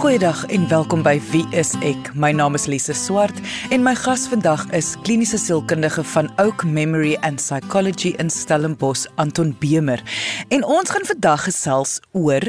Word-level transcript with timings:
Goeiedag 0.00 0.46
en 0.48 0.62
welkom 0.68 1.02
by 1.04 1.18
Wie 1.28 1.42
is 1.52 1.74
ek? 1.84 2.06
My 2.16 2.30
naam 2.32 2.54
is 2.56 2.64
Lise 2.72 2.94
Swart 2.96 3.36
en 3.68 3.82
my 3.84 3.92
gas 3.92 4.22
vandag 4.32 4.62
is 4.72 4.94
kliniese 5.04 5.36
sielkundige 5.36 6.00
van 6.14 6.30
Oak 6.40 6.64
Memory 6.64 7.18
and 7.20 7.36
Psychology 7.36 8.14
in 8.16 8.32
Stellenbosch, 8.32 9.04
Anton 9.20 9.52
Bemer. 9.60 10.00
En 10.48 10.64
ons 10.64 10.88
gaan 10.88 11.04
vandag 11.04 11.44
gesels 11.50 11.98
oor 12.16 12.48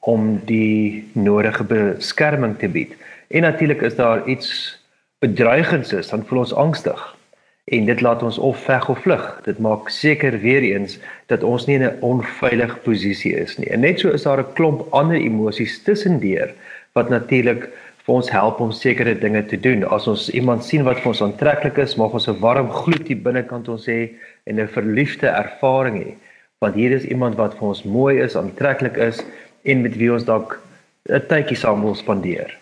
om 0.00 0.40
die 0.44 1.10
nodige 1.12 1.64
beskerming 1.64 2.58
te 2.58 2.68
bied. 2.68 2.94
En 3.28 3.42
natuurlik 3.42 3.80
is 3.80 3.96
daar 3.96 4.26
iets 4.28 4.78
bedreigends 5.18 5.92
is, 5.92 6.08
dan 6.08 6.24
voel 6.26 6.38
ons 6.38 6.54
angstig. 6.54 7.16
En 7.64 7.84
dit 7.84 8.00
laat 8.00 8.22
ons 8.22 8.38
of 8.38 8.58
veg 8.64 8.88
of 8.88 8.98
vlug. 8.98 9.40
Dit 9.44 9.58
maak 9.58 9.88
seker 9.88 10.38
weer 10.38 10.62
eens 10.62 10.98
dat 11.26 11.42
ons 11.42 11.66
nie 11.66 11.76
in 11.78 11.84
'n 11.86 12.00
onveilige 12.00 12.76
posisie 12.76 13.34
is 13.34 13.56
nie. 13.58 13.68
En 13.70 13.80
net 13.80 14.00
so 14.00 14.10
is 14.10 14.22
daar 14.22 14.38
'n 14.38 14.52
klomp 14.52 14.86
ander 14.90 15.16
emosies 15.16 15.82
tussendeur 15.82 16.54
wat 16.92 17.08
natuurlik 17.08 17.68
vir 18.06 18.14
ons 18.14 18.30
help 18.30 18.60
om 18.60 18.72
sekere 18.74 19.14
dinge 19.18 19.44
te 19.46 19.56
doen. 19.56 19.84
As 19.84 20.08
ons 20.10 20.28
iemand 20.30 20.64
sien 20.66 20.84
wat 20.84 21.00
vir 21.02 21.12
ons 21.12 21.22
aantreklik 21.22 21.78
is, 21.78 21.96
mag 21.96 22.12
ons 22.12 22.28
'n 22.28 22.40
warm 22.40 22.70
gloed 22.70 23.06
hier 23.06 23.22
binnekant 23.22 23.68
ons 23.68 23.86
hê 23.86 24.10
en 24.46 24.60
'n 24.60 24.68
verliefde 24.68 25.28
ervaring 25.28 25.96
hê. 26.02 26.14
Want 26.60 26.74
hier 26.74 26.90
is 26.90 27.04
iemand 27.04 27.36
wat 27.36 27.54
vir 27.54 27.68
ons 27.68 27.84
mooi 27.84 28.20
is, 28.20 28.36
aantreklik 28.36 28.96
is 28.96 29.22
en 29.64 29.82
met 29.82 29.96
wie 29.96 30.12
ons 30.12 30.24
dalk 30.24 30.60
'n 31.08 31.26
tydjie 31.28 31.56
saam 31.56 31.82
wil 31.82 31.94
spandeer. 31.94 32.58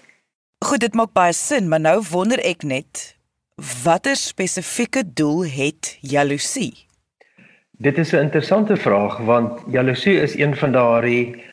Goed, 0.65 0.81
dit 0.81 0.95
maak 0.95 1.13
baie 1.13 1.33
sin, 1.33 1.69
maar 1.69 1.81
nou 1.81 2.03
wonder 2.11 2.39
ek 2.45 2.63
net 2.63 3.17
watter 3.83 4.17
spesifieke 4.17 5.03
doel 5.15 5.45
het 5.45 5.97
jaloesie? 6.01 6.87
Dit 7.79 7.99
is 7.99 8.13
'n 8.13 8.29
interessante 8.29 8.77
vraag 8.77 9.19
want 9.19 9.61
jaloesie 9.73 10.21
is 10.21 10.37
een 10.37 10.57
van 10.57 10.73
daardie 10.73 11.45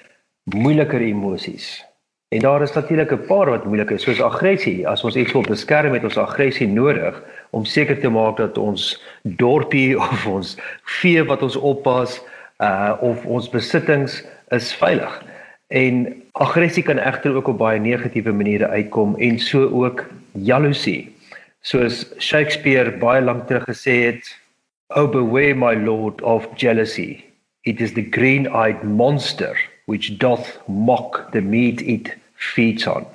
moeiliker 0.44 1.02
emosies. 1.02 1.86
En 2.30 2.40
daar 2.40 2.62
is 2.62 2.74
natuurlik 2.74 3.12
'n 3.12 3.26
paar 3.26 3.50
wat 3.50 3.66
moeilik 3.66 3.90
is, 3.90 4.04
soos 4.04 4.22
aggressie. 4.22 4.88
As 4.88 5.04
ons 5.04 5.16
iets 5.16 5.32
wil 5.32 5.42
beskerm, 5.42 5.94
het 5.94 6.04
ons 6.04 6.18
aggressie 6.18 6.68
nodig 6.68 7.24
om 7.50 7.66
seker 7.66 8.00
te 8.00 8.10
maak 8.10 8.38
dat 8.38 8.58
ons 8.58 9.04
dorpie 9.22 10.00
of 10.10 10.26
ons 10.26 10.58
vee 10.84 11.24
wat 11.24 11.42
ons 11.42 11.56
oppas, 11.56 12.22
uh 12.58 12.94
of 13.00 13.26
ons 13.26 13.50
besittings 13.50 14.26
is 14.50 14.74
veilig. 14.74 15.24
En 15.68 16.24
aggressie 16.32 16.84
kan 16.84 16.98
egter 16.98 17.36
ook 17.36 17.48
op 17.48 17.58
baie 17.58 17.80
negatiewe 17.80 18.32
maniere 18.32 18.68
uitkom 18.68 19.16
en 19.16 19.40
so 19.40 19.70
ook 19.70 20.06
jaloesie. 20.32 21.16
Soos 21.62 22.14
Shakespeare 22.20 22.92
baie 22.92 23.22
lank 23.22 23.48
terug 23.48 23.64
gesê 23.64 24.04
het, 24.04 24.40
"Oh 24.88 25.10
beware 25.10 25.56
my 25.56 25.76
lord 25.76 26.22
of 26.22 26.48
jealousy. 26.56 27.24
It 27.62 27.82
is 27.82 27.94
the 27.94 28.08
green-eyed 28.10 28.84
monster." 28.84 29.77
Which 29.88 30.18
doth 30.20 30.60
mock 30.68 31.32
the 31.32 31.42
meat 31.42 31.82
it 31.82 32.12
feeds 32.36 32.88
on. 32.88 33.06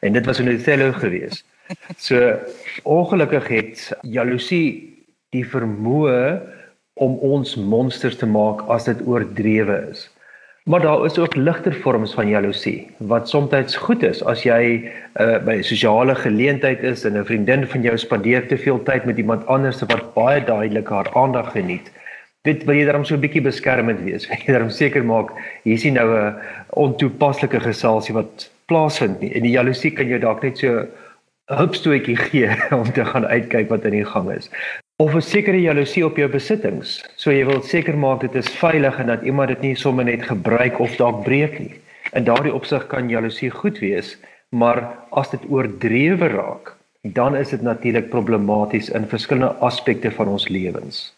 En 0.00 0.12
dit 0.12 0.26
was 0.26 0.40
in 0.40 0.50
Othello 0.50 0.92
gewees. 0.92 1.44
So 1.96 2.38
ongelukkig 2.82 3.48
het 3.48 3.92
jaloesie 4.02 4.66
die 5.34 5.46
vermoë 5.46 6.20
om 7.02 7.16
ons 7.26 7.56
monsters 7.56 8.16
te 8.16 8.26
maak 8.26 8.62
as 8.72 8.86
dit 8.88 9.02
oordrewe 9.06 9.80
is. 9.90 10.06
Maar 10.66 10.82
daar 10.82 11.04
is 11.06 11.18
ook 11.18 11.36
ligter 11.36 11.74
vorms 11.74 12.14
van 12.14 12.28
jaloesie 12.28 12.90
wat 12.98 13.28
soms 13.28 13.76
goed 13.76 14.02
is 14.02 14.22
as 14.24 14.42
jy 14.42 14.90
uh, 15.20 15.38
by 15.46 15.58
'n 15.58 15.62
sosiale 15.62 16.14
geleentheid 16.14 16.82
is 16.82 17.04
en 17.04 17.18
'n 17.18 17.24
vriendin 17.24 17.66
van 17.66 17.82
jou 17.82 17.98
spandeer 17.98 18.48
te 18.48 18.58
veel 18.58 18.82
tyd 18.82 19.04
met 19.04 19.18
iemand 19.18 19.46
anders 19.46 19.80
wat 19.80 20.14
baie 20.14 20.44
duidelik 20.44 20.88
haar 20.88 21.10
aandag 21.14 21.52
geniet 21.52 21.90
dit 22.46 22.62
wil 22.68 22.78
jy 22.78 22.84
daarom 22.88 23.04
so 23.04 23.14
'n 23.16 23.24
bietjie 23.24 23.42
beskermend 23.42 24.00
wees. 24.06 24.26
Wil 24.30 24.44
jy 24.46 24.52
daarom 24.52 24.70
seker 24.70 25.04
maak 25.04 25.32
hier 25.64 25.74
is 25.74 25.84
nie 25.84 25.96
nou 25.98 26.08
'n 26.14 26.34
ontoepaslike 26.70 27.60
geselsie 27.60 28.14
wat 28.14 28.50
plaasvind 28.66 29.20
nie. 29.20 29.34
En 29.34 29.42
die 29.42 29.54
jaloesie 29.54 29.90
kan 29.90 30.08
jou 30.08 30.18
dalk 30.18 30.42
net 30.42 30.58
so 30.58 30.86
'n 31.50 31.58
hupstootjie 31.58 32.16
gee 32.16 32.50
om 32.80 32.92
te 32.92 33.04
gaan 33.04 33.26
uitkyk 33.26 33.68
wat 33.68 33.84
in 33.84 33.98
die 33.98 34.04
gang 34.04 34.30
is. 34.30 34.50
Of 34.98 35.14
'n 35.14 35.20
sekere 35.20 35.60
jaloesie 35.60 36.06
op 36.06 36.16
jou 36.16 36.28
besittings. 36.28 37.02
So 37.16 37.30
jy 37.30 37.44
wil 37.44 37.62
seker 37.62 37.96
maak 37.96 38.20
dit 38.20 38.34
is 38.34 38.48
veilig 38.48 38.98
en 38.98 39.06
dat 39.06 39.22
iemand 39.22 39.48
dit 39.48 39.60
nie 39.60 39.74
sommer 39.74 40.04
net 40.04 40.22
gebruik 40.22 40.80
of 40.80 40.96
dalk 40.96 41.24
breek 41.24 41.58
nie. 41.58 41.74
In 42.12 42.24
daardie 42.24 42.54
opsig 42.54 42.86
kan 42.86 43.10
jaloesie 43.10 43.50
goed 43.50 43.78
wees, 43.78 44.16
maar 44.50 44.98
as 45.10 45.30
dit 45.30 45.40
oordrewe 45.50 46.28
raak, 46.28 46.76
dan 47.02 47.36
is 47.36 47.48
dit 47.48 47.62
natuurlik 47.62 48.08
problematies 48.10 48.88
in 48.88 49.06
verskillende 49.06 49.54
aspekte 49.60 50.10
van 50.10 50.28
ons 50.28 50.48
lewens. 50.48 51.15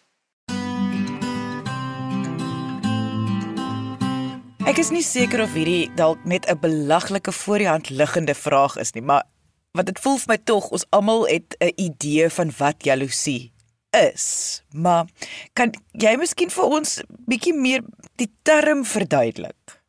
Ek 4.68 4.76
is 4.76 4.90
nie 4.92 5.00
seker 5.00 5.40
of 5.40 5.54
hierdie 5.56 5.88
dalk 5.96 6.26
net 6.28 6.44
'n 6.44 6.60
belaglike 6.60 7.32
voor 7.32 7.58
die 7.58 7.68
hand 7.68 7.88
liggende 7.88 8.34
vraag 8.34 8.76
is 8.76 8.92
nie, 8.92 9.00
maar 9.02 9.24
wat 9.72 9.86
dit 9.86 9.98
voel 9.98 10.18
vir 10.20 10.28
my 10.28 10.36
tog 10.44 10.68
ons 10.76 10.84
almal 10.92 11.24
het 11.24 11.56
'n 11.60 11.72
idee 11.76 12.28
van 12.28 12.52
wat 12.58 12.84
jaloesie 12.84 13.52
is. 13.96 14.62
Maar 14.72 15.06
kan 15.54 15.72
jy 15.92 16.16
miskien 16.16 16.50
vir 16.50 16.64
ons 16.64 17.00
bietjie 17.26 17.54
meer 17.54 17.80
die 18.16 18.28
term 18.42 18.84
verduidelik? 18.84 19.80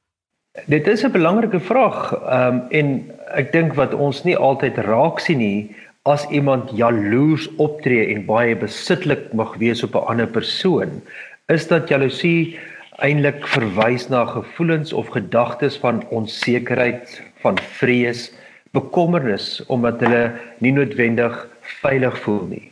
Dit 0.68 0.88
is 0.88 1.04
'n 1.04 1.12
belangrike 1.12 1.60
vraag. 1.60 2.14
Ehm 2.14 2.48
um, 2.48 2.68
en 2.72 3.12
ek 3.36 3.52
dink 3.52 3.76
wat 3.76 3.94
ons 3.94 4.24
nie 4.24 4.38
altyd 4.38 4.78
raak 4.78 5.20
sien 5.20 5.38
nie 5.38 5.76
as 6.06 6.26
iemand 6.32 6.72
jaloers 6.72 7.50
optree 7.58 8.16
en 8.16 8.26
baie 8.26 8.56
besitlik 8.56 9.34
mag 9.34 9.58
wees 9.58 9.84
op 9.84 9.96
'n 9.96 10.08
ander 10.08 10.28
persoon, 10.28 11.02
is 11.48 11.68
dat 11.68 11.90
jaloesie 11.90 12.58
eintlik 13.06 13.48
verwys 13.48 14.08
na 14.10 14.26
gevoelens 14.26 14.94
of 14.94 15.12
gedagtes 15.16 15.78
van 15.82 16.04
onsekerheid, 16.10 17.22
van 17.44 17.60
vrees, 17.80 18.30
bekommernis 18.76 19.60
omdat 19.68 20.02
hulle 20.06 20.24
nie 20.64 20.74
noodwendig 20.76 21.36
veilig 21.82 22.18
voel 22.26 22.44
nie. 22.50 22.66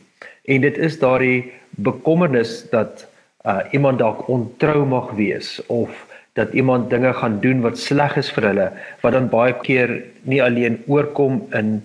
En 0.45 0.62
dit 0.62 0.77
is 0.77 1.00
daardie 1.00 1.51
bekommernis 1.81 2.62
dat 2.71 3.07
uh, 3.47 3.59
iemand 3.71 4.00
dalk 4.00 4.27
ontrou 4.29 4.85
mag 4.85 5.12
wees 5.18 5.57
of 5.68 6.06
dat 6.38 6.53
iemand 6.53 6.89
dinge 6.89 7.13
gaan 7.13 7.39
doen 7.41 7.62
wat 7.65 7.79
sleg 7.81 8.18
is 8.21 8.29
vir 8.35 8.51
hulle 8.51 8.68
wat 9.01 9.15
dan 9.15 9.29
baie 9.31 9.56
keer 9.65 9.94
nie 10.29 10.41
alleen 10.44 10.77
oorkom 10.88 11.41
in 11.57 11.79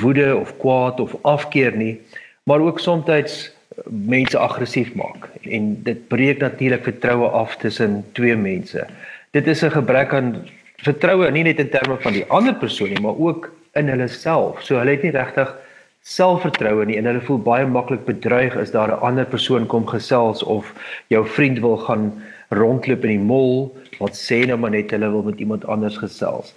woede 0.00 0.32
of 0.36 0.54
kwaad 0.62 1.00
of 1.00 1.16
afkeer 1.28 1.76
nie 1.76 1.98
maar 2.48 2.64
ook 2.64 2.80
soms 2.80 3.50
mense 3.86 4.38
aggressief 4.38 4.94
maak 4.94 5.28
en 5.42 5.82
dit 5.82 6.08
breek 6.08 6.38
natuurlik 6.38 6.84
vertroue 6.84 7.28
af 7.28 7.56
tussen 7.56 8.04
twee 8.12 8.36
mense. 8.36 8.86
Dit 9.30 9.46
is 9.46 9.62
'n 9.62 9.70
gebrek 9.70 10.12
aan 10.14 10.48
vertroue 10.76 11.30
nie 11.30 11.42
net 11.42 11.58
in 11.58 11.70
terme 11.70 11.96
van 12.00 12.12
die 12.12 12.24
ander 12.28 12.54
persoon 12.54 12.88
nie, 12.88 13.00
maar 13.00 13.18
ook 13.18 13.50
in 13.72 13.88
hulle 13.88 14.08
self. 14.08 14.62
So 14.62 14.78
hulle 14.78 14.90
het 14.90 15.02
nie 15.02 15.12
regtig 15.14 15.56
selfvertroue 16.02 16.86
nie 16.88 16.96
en 16.96 17.04
hulle 17.04 17.20
voel 17.20 17.38
baie 17.44 17.66
maklik 17.66 18.04
bedreig 18.06 18.56
as 18.56 18.70
daar 18.70 18.88
'n 18.88 19.00
ander 19.00 19.24
persoon 19.24 19.66
kom 19.66 19.86
gesels 19.86 20.42
of 20.42 20.72
jou 21.08 21.26
vriend 21.26 21.58
wil 21.58 21.76
gaan 21.76 22.22
rondloop 22.48 23.04
in 23.04 23.10
die 23.10 23.26
mall, 23.26 23.70
wat 23.98 24.16
sê 24.16 24.46
nou 24.46 24.58
maar 24.58 24.70
net 24.70 24.90
hulle 24.90 25.10
wil 25.10 25.22
met 25.22 25.38
iemand 25.38 25.66
anders 25.66 25.96
gesels. 25.96 26.54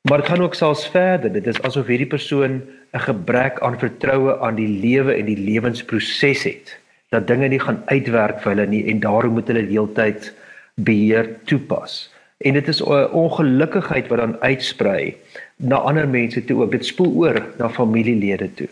Maar 0.00 0.18
dit 0.18 0.26
gaan 0.26 0.42
ook 0.42 0.54
selfs 0.54 0.86
verder. 0.88 1.32
Dit 1.32 1.46
is 1.46 1.62
asof 1.62 1.86
hierdie 1.86 2.06
persoon 2.06 2.62
'n 2.92 3.00
gebrek 3.00 3.60
aan 3.60 3.78
vertroue 3.78 4.38
aan 4.40 4.54
die 4.54 4.68
lewe 4.68 5.12
en 5.12 5.24
die 5.24 5.38
lewensproses 5.38 6.42
het. 6.42 6.78
Dat 7.08 7.26
dinge 7.26 7.48
nie 7.48 7.60
gaan 7.60 7.82
uitwerk 7.86 8.40
vir 8.40 8.52
hulle 8.54 8.66
nie 8.66 8.84
en 8.90 9.00
daarom 9.00 9.32
moet 9.32 9.46
hulle 9.46 9.66
deeltyd 9.66 10.32
beheer 10.74 11.28
toepas. 11.44 12.14
En 12.38 12.52
dit 12.52 12.68
is 12.68 12.82
'n 12.82 13.10
ongelukkigheid 13.12 14.08
wat 14.08 14.18
dan 14.18 14.40
uitsprei 14.40 15.16
na 15.56 15.76
ander 15.76 16.08
mense 16.08 16.44
toe 16.44 16.62
ook. 16.62 16.70
Dit 16.70 16.86
spoel 16.86 17.14
oor 17.16 17.46
na 17.58 17.68
familielede 17.68 18.54
toe. 18.54 18.68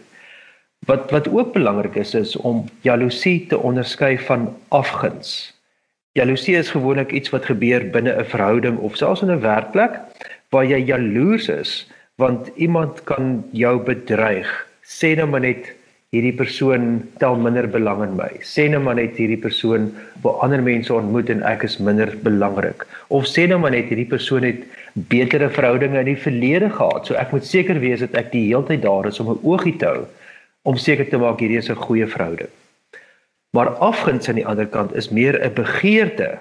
Wat 0.87 1.11
wat 1.11 1.28
ook 1.28 1.52
belangrik 1.52 1.94
is 1.94 2.14
is 2.14 2.37
om 2.37 2.64
jaloesie 2.81 3.46
te 3.46 3.58
onderskei 3.58 4.19
van 4.19 4.56
afguns. 4.69 5.55
Jaloesie 6.12 6.56
is 6.56 6.70
gewoonlik 6.70 7.12
iets 7.12 7.28
wat 7.31 7.44
gebeur 7.44 7.90
binne 7.90 8.12
'n 8.19 8.25
verhouding 8.25 8.78
of 8.78 8.96
selfs 8.96 9.23
in 9.23 9.31
'n 9.31 9.40
werkplek 9.40 10.00
waar 10.50 10.64
jy 10.64 10.81
jaloers 10.84 11.48
is 11.48 11.87
want 12.16 12.48
iemand 12.56 13.02
kan 13.04 13.44
jou 13.52 13.76
bedreig. 13.84 14.48
Sê 14.81 15.12
nou 15.16 15.26
maar 15.28 15.44
net 15.44 15.75
hierdie 16.14 16.32
persoon 16.37 17.02
tel 17.20 17.37
minder 17.37 17.66
belang 17.69 18.00
in 18.06 18.14
my. 18.16 18.31
Sê 18.40 18.69
nou 18.72 18.81
maar 18.81 18.96
net 18.96 19.19
hierdie 19.20 19.40
persoon 19.43 19.90
wil 20.25 20.38
ander 20.44 20.62
mense 20.64 20.94
ontmoet 20.94 21.28
en 21.34 21.43
ek 21.44 21.66
is 21.69 21.76
minder 21.82 22.14
belangrik. 22.25 22.87
Of 23.12 23.28
sê 23.28 23.44
nou 23.50 23.58
maar 23.60 23.75
net 23.75 23.90
hierdie 23.93 24.08
persoon 24.08 24.46
het 24.46 24.64
betere 25.12 25.50
verhoudinge 25.52 26.00
in 26.00 26.12
die 26.14 26.20
verlede 26.22 26.70
gehad. 26.72 27.04
So 27.04 27.19
ek 27.20 27.34
moet 27.34 27.44
seker 27.44 27.82
wees 27.82 28.00
dat 28.00 28.16
ek 28.16 28.32
die 28.32 28.46
hele 28.49 28.64
tyd 28.70 28.87
daar 28.87 29.10
is 29.10 29.20
om 29.20 29.34
'n 29.34 29.42
oogie 29.44 29.76
te 29.76 29.92
hou 29.92 30.06
om 30.66 30.76
seker 30.76 31.06
te 31.06 31.19
maak 31.19 31.40
hierdie 31.40 31.58
is 31.58 31.70
'n 31.70 31.84
goeie 31.87 32.06
verhouding. 32.06 32.50
Maar 33.52 33.76
afguns 33.78 34.28
aan 34.28 34.40
die 34.40 34.46
ander 34.46 34.66
kant 34.66 34.94
is 34.94 35.10
meer 35.10 35.37
'n 35.38 35.54
begeerte 35.54 36.38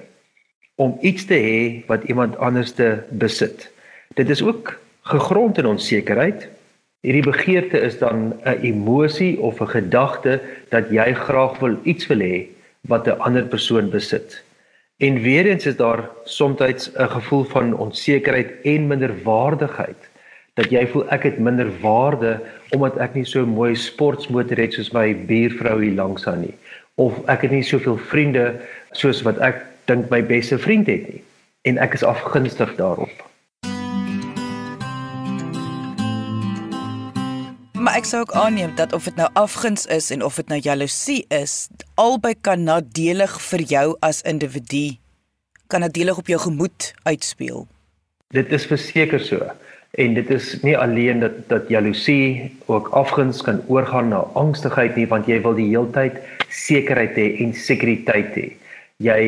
om 0.75 0.97
iets 1.01 1.25
te 1.25 1.35
hê 1.35 1.85
wat 1.87 2.03
iemand 2.03 2.37
anders 2.37 2.71
te 2.71 3.03
besit. 3.09 3.71
Dit 4.15 4.29
is 4.29 4.43
ook 4.43 4.79
gegrond 5.01 5.57
in 5.57 5.65
onsekerheid. 5.65 6.47
Hierdie 7.03 7.25
begeerte 7.25 7.79
is 7.79 7.97
dan 7.99 8.33
'n 8.43 8.59
emosie 8.61 9.39
of 9.39 9.59
'n 9.59 9.67
gedagte 9.67 10.41
dat 10.69 10.89
jy 10.89 11.13
graag 11.13 11.59
wil 11.59 11.75
iets 11.83 12.07
wil 12.07 12.19
hê 12.19 12.47
wat 12.87 13.07
'n 13.07 13.19
ander 13.19 13.43
persoon 13.43 13.89
besit. 13.89 14.43
En 14.97 15.21
weer 15.21 15.45
eens 15.45 15.65
is 15.65 15.75
daar 15.75 16.09
soms 16.23 16.59
'n 16.61 17.09
gevoel 17.09 17.43
van 17.43 17.77
onsekerheid 17.77 18.49
en 18.63 18.87
minderwaardigheid 18.87 20.01
dat 20.53 20.69
jy 20.71 20.87
voel 20.87 21.09
ek 21.11 21.23
het 21.23 21.39
minder 21.39 21.69
waarde 21.81 22.39
omdat 22.69 22.97
ek 22.97 23.13
nie 23.13 23.25
so 23.25 23.45
mooi 23.45 23.75
sportmotor 23.75 24.57
het 24.57 24.73
soos 24.73 24.91
my 24.91 25.15
buurvrou 25.27 25.83
hier 25.83 25.95
langs 25.95 26.27
aan 26.27 26.41
nie 26.41 26.55
of 26.95 27.19
ek 27.27 27.41
het 27.41 27.51
nie 27.51 27.63
soveel 27.63 27.97
vriende 27.97 28.61
soos 28.91 29.21
wat 29.21 29.37
ek 29.37 29.65
dink 29.85 30.09
my 30.09 30.23
beste 30.23 30.57
vriend 30.57 30.87
het 30.87 31.07
nie 31.11 31.23
en 31.61 31.77
ek 31.77 31.93
is 31.93 32.03
afgunstig 32.03 32.75
daarop. 32.75 33.34
Maar 37.95 38.03
ek 38.03 38.09
sou 38.09 38.21
ook 38.25 38.33
aanneem 38.35 38.73
dat 38.75 38.93
of 38.93 39.05
dit 39.07 39.15
nou 39.15 39.29
afguns 39.39 39.85
is 39.85 40.09
en 40.11 40.23
of 40.23 40.35
dit 40.35 40.49
nou 40.51 40.57
jaloesie 40.59 41.21
is, 41.31 41.69
albei 41.95 42.33
kan 42.43 42.65
nadelig 42.67 43.37
vir 43.39 43.61
jou 43.69 43.83
as 44.03 44.17
individu 44.27 44.97
kan 45.71 45.79
nadelig 45.79 46.17
op 46.19 46.27
jou 46.27 46.39
gemoed 46.43 46.89
uitspeel. 47.07 47.63
Dit 48.35 48.51
is 48.51 48.65
verseker 48.67 49.23
so. 49.23 49.47
En 49.95 50.13
dit 50.13 50.29
is 50.29 50.49
nie 50.67 50.75
alleen 50.75 51.23
dat 51.23 51.37
dat 51.47 51.71
jaloesie 51.71 52.51
ook 52.65 52.89
afguns 52.91 53.39
kan 53.41 53.61
oorgaan 53.71 54.11
na 54.11 54.25
angstigheid 54.43 54.99
nie 54.99 55.07
want 55.07 55.31
jy 55.31 55.39
wil 55.45 55.55
die 55.55 55.69
heeltyd 55.71 56.19
sekerheid 56.49 57.15
hê 57.15 57.29
en 57.45 57.55
sekuriteit 57.55 58.35
hê. 58.35 58.49
Jy 59.07 59.21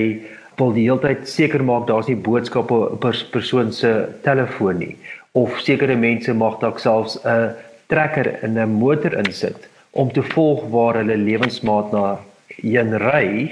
wil 0.60 0.76
die 0.76 0.90
heeltyd 0.90 1.24
seker 1.24 1.64
maak 1.64 1.88
daar's 1.88 2.12
nie 2.12 2.20
boodskappe 2.20 2.84
op 3.00 3.08
'n 3.08 3.32
persoon 3.32 3.72
se 3.72 4.12
telefoon 4.28 4.84
nie 4.84 4.98
of 5.32 5.60
sekere 5.62 5.96
mense 5.96 6.34
mag 6.34 6.60
dalk 6.60 6.80
selfs 6.84 7.16
'n 7.24 7.56
trekker 7.88 8.44
in 8.44 8.60
'n 8.60 8.70
motor 8.70 9.14
insit 9.14 9.70
om 9.92 10.12
te 10.12 10.24
volg 10.24 10.68
waar 10.70 10.96
hulle 10.96 11.18
lewensmaat 11.18 11.92
na 11.92 12.20
heen 12.62 12.98
ry 12.98 13.52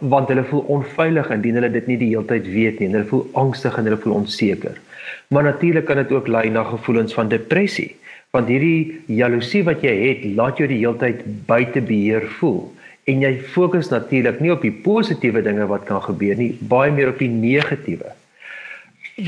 want 0.00 0.28
hulle 0.28 0.44
voel 0.44 0.64
onveilig 0.76 1.30
indien 1.30 1.54
hulle 1.54 1.70
dit 1.70 1.86
nie 1.86 1.96
die 1.96 2.10
heeltyd 2.10 2.46
weet 2.50 2.80
nie 2.80 2.88
en 2.88 2.96
hulle 2.98 3.10
voel 3.10 3.26
angstig 3.32 3.76
en 3.78 3.86
hulle 3.86 4.00
voel 4.02 4.14
onseker. 4.14 4.80
Maar 5.30 5.42
natuurlik 5.42 5.86
kan 5.86 6.00
dit 6.02 6.12
ook 6.12 6.28
lei 6.28 6.48
na 6.50 6.64
gevoelens 6.64 7.14
van 7.14 7.28
depressie, 7.28 7.94
want 8.34 8.50
hierdie 8.50 9.04
jaloesie 9.06 9.62
wat 9.64 9.84
jy 9.86 9.94
het, 9.94 10.24
laat 10.34 10.58
jou 10.58 10.66
die 10.68 10.80
heeltyd 10.80 11.22
buite 11.46 11.80
beheer 11.80 12.26
voel 12.40 12.72
en 13.04 13.20
jy 13.20 13.34
fokus 13.52 13.90
natuurlik 13.92 14.38
nie 14.40 14.50
op 14.50 14.62
die 14.64 14.72
positiewe 14.72 15.42
dinge 15.44 15.66
wat 15.68 15.84
kan 15.84 16.00
gebeur 16.02 16.38
nie, 16.40 16.54
baie 16.58 16.90
meer 16.90 17.12
op 17.12 17.18
die 17.20 17.28
negatiewe. 17.28 18.14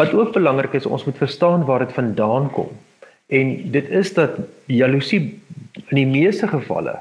Wat 0.00 0.14
ook 0.16 0.32
belangrik 0.32 0.72
is, 0.74 0.88
ons 0.88 1.04
moet 1.04 1.18
verstaan 1.20 1.66
waar 1.68 1.84
dit 1.84 1.92
vandaan 1.92 2.48
kom. 2.50 2.72
En 3.26 3.70
dit 3.70 3.88
is 3.88 4.14
dat 4.14 4.38
jaloesie 4.66 5.42
in 5.88 5.98
die 5.98 6.06
meeste 6.06 6.48
gevalle 6.48 6.98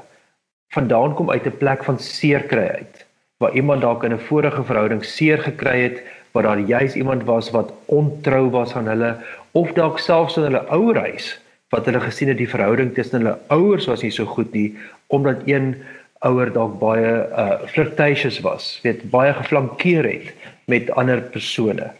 vandaan 0.74 1.14
kom 1.14 1.30
uit 1.30 1.46
'n 1.46 1.56
plek 1.58 1.84
van 1.84 1.98
seerkry 1.98 2.66
uit 2.66 3.04
waar 3.36 3.54
iemand 3.54 3.80
dalk 3.80 4.04
in 4.04 4.12
'n 4.12 4.26
vorige 4.28 4.64
verhouding 4.64 5.04
seer 5.04 5.38
gekry 5.38 5.80
het, 5.80 6.02
waar 6.32 6.42
daar 6.42 6.58
juis 6.58 6.94
iemand 6.94 7.24
was 7.24 7.50
wat 7.50 7.72
ontrou 7.84 8.50
was 8.50 8.74
aan 8.74 8.86
hulle 8.86 9.16
of 9.50 9.72
dalk 9.72 9.98
selfs 9.98 10.36
in 10.36 10.42
hulle 10.42 10.66
ouerhuis 10.68 11.40
wat 11.68 11.84
hulle 11.84 12.00
gesien 12.00 12.28
het 12.28 12.36
die 12.36 12.48
verhouding 12.48 12.94
tussen 12.94 13.20
hulle 13.20 13.38
ouers 13.46 13.86
was 13.86 14.02
nie 14.02 14.10
so 14.10 14.24
goed 14.24 14.52
nie 14.52 14.76
omdat 15.06 15.36
een 15.44 15.74
ouer 16.18 16.52
dalk 16.52 16.78
baie 16.80 17.12
uh 17.42 17.60
flirtatious 17.72 18.40
was, 18.40 18.78
weet 18.82 19.10
baie 19.10 19.32
geflankeer 19.32 20.04
het 20.04 20.32
met 20.64 20.90
ander 20.90 21.20
persone. 21.20 21.90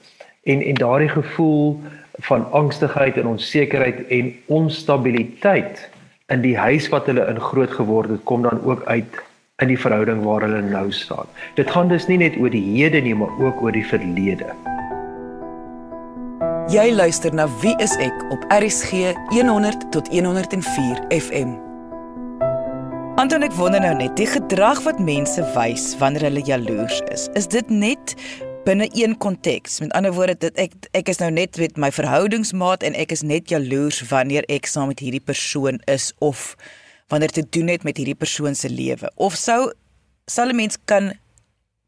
En 0.42 0.62
en 0.62 0.74
daardie 0.74 1.08
gevoel 1.08 1.80
van 2.18 2.46
angstigheid 2.52 3.16
en 3.16 3.26
onsekerheid 3.26 4.06
en 4.08 4.32
onstabiliteit 4.46 5.88
in 6.26 6.42
die 6.42 6.56
huis 6.58 6.88
wat 6.88 7.06
hulle 7.06 7.26
in 7.30 7.40
groot 7.40 7.70
geword 7.70 8.10
het, 8.10 8.24
kom 8.24 8.42
dan 8.42 8.62
ook 8.64 8.84
uit 8.84 9.20
in 9.62 9.70
die 9.72 9.78
verhouding 9.80 10.22
waar 10.24 10.42
hulle 10.44 10.62
nou 10.62 10.90
staan. 10.92 11.28
Dit 11.54 11.70
gaan 11.70 11.88
dus 11.88 12.06
nie 12.06 12.18
net 12.20 12.36
oor 12.36 12.50
die 12.50 12.64
hede 12.74 13.00
nie, 13.00 13.14
maar 13.14 13.32
ook 13.40 13.62
oor 13.62 13.72
die 13.72 13.86
verlede. 13.86 14.50
Jy 16.72 16.90
luister 16.92 17.30
na 17.34 17.46
Wie 17.62 17.76
is 17.78 17.94
ek 18.02 18.24
op 18.34 18.42
RSG 18.50 19.14
100 19.30 19.86
tot 19.94 20.08
104 20.10 21.04
FM. 21.14 21.54
Anton 23.16 23.46
ek 23.46 23.54
wonder 23.56 23.80
nou 23.80 23.94
net, 23.96 24.12
die 24.18 24.26
gedrag 24.28 24.82
wat 24.84 24.98
mense 25.00 25.40
wys 25.54 25.94
wanneer 26.02 26.26
hulle 26.26 26.42
jaloers 26.44 26.98
is, 27.14 27.30
is 27.38 27.46
dit 27.48 27.70
net 27.72 28.12
binne 28.66 28.88
een 28.92 29.16
konteks. 29.18 29.80
Met 29.80 29.92
ander 29.92 30.12
woorde, 30.12 30.34
dit 30.38 30.58
ek 30.58 30.74
ek 30.96 31.10
is 31.12 31.20
nou 31.22 31.30
net 31.30 31.58
met 31.60 31.78
my 31.78 31.90
verhoudingsmaat 31.94 32.82
en 32.86 32.98
ek 32.98 33.14
is 33.14 33.22
net 33.22 33.50
jaloers 33.52 34.02
wanneer 34.10 34.46
ek 34.52 34.66
saam 34.70 34.90
met 34.90 35.02
hierdie 35.04 35.22
persoon 35.22 35.78
is 35.92 36.10
of 36.18 36.54
wanneer 37.12 37.32
dit 37.32 37.46
doen 37.54 37.70
het 37.70 37.86
met 37.86 37.98
hierdie 38.00 38.18
persoon 38.18 38.58
se 38.58 38.70
lewe. 38.70 39.10
Of 39.14 39.38
sou 39.38 39.70
sal 40.26 40.50
'n 40.50 40.56
mens 40.56 40.78
kan 40.84 41.12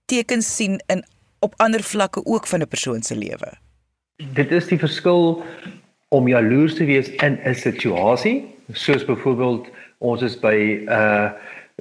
tekens 0.07 0.47
sien 0.57 0.79
in 0.87 1.03
op 1.41 1.55
ander 1.57 1.83
vlakke 1.83 2.25
ook 2.25 2.47
van 2.47 2.63
'n 2.63 2.69
persoon 2.69 3.03
se 3.03 3.17
lewe? 3.17 3.59
Dit 4.35 4.51
is 4.51 4.67
die 4.67 4.79
verskil 4.79 5.43
om 6.09 6.29
jaloers 6.29 6.75
te 6.75 6.85
wees 6.85 7.09
in 7.09 7.39
'n 7.45 7.55
situasie. 7.55 8.55
Soos 8.73 9.05
byvoorbeeld 9.05 9.67
ons 9.99 10.23
is 10.23 10.39
by 10.41 10.55
'n 10.55 10.89
uh, 10.89 11.31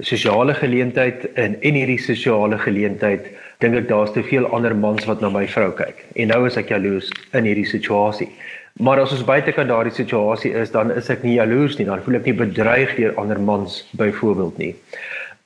sosiale 0.06 0.54
geleentheid 0.54 1.25
en 1.34 1.56
in 1.66 1.74
hierdie 1.74 2.00
sosiale 2.01 2.58
geleentheid 2.62 3.25
dink 3.63 3.75
ek 3.80 3.88
daar's 3.89 4.13
te 4.13 4.22
veel 4.24 4.46
ander 4.54 4.75
mans 4.77 5.06
wat 5.10 5.22
na 5.22 5.32
my 5.34 5.48
vrou 5.50 5.72
kyk. 5.74 6.04
En 6.16 6.30
nou 6.30 6.46
is 6.46 6.58
ek 6.58 6.70
jaloers 6.70 7.10
in 7.34 7.48
hierdie 7.50 7.66
situasie. 7.66 8.30
Maar 8.77 9.01
as 9.01 9.16
ons 9.16 9.25
buite 9.25 9.51
kan 9.58 9.70
daardie 9.70 9.96
situasie 9.96 10.51
is, 10.54 10.70
dan 10.70 10.92
is 10.94 11.10
ek 11.10 11.24
nie 11.25 11.39
jaloers 11.39 11.80
nie, 11.80 11.88
dan 11.89 12.04
voel 12.06 12.20
ek 12.20 12.30
nie 12.30 12.38
bedreig 12.38 12.94
deur 13.00 13.16
ander 13.18 13.42
mans 13.42 13.82
byvoorbeeld 13.98 14.62
nie. 14.62 14.75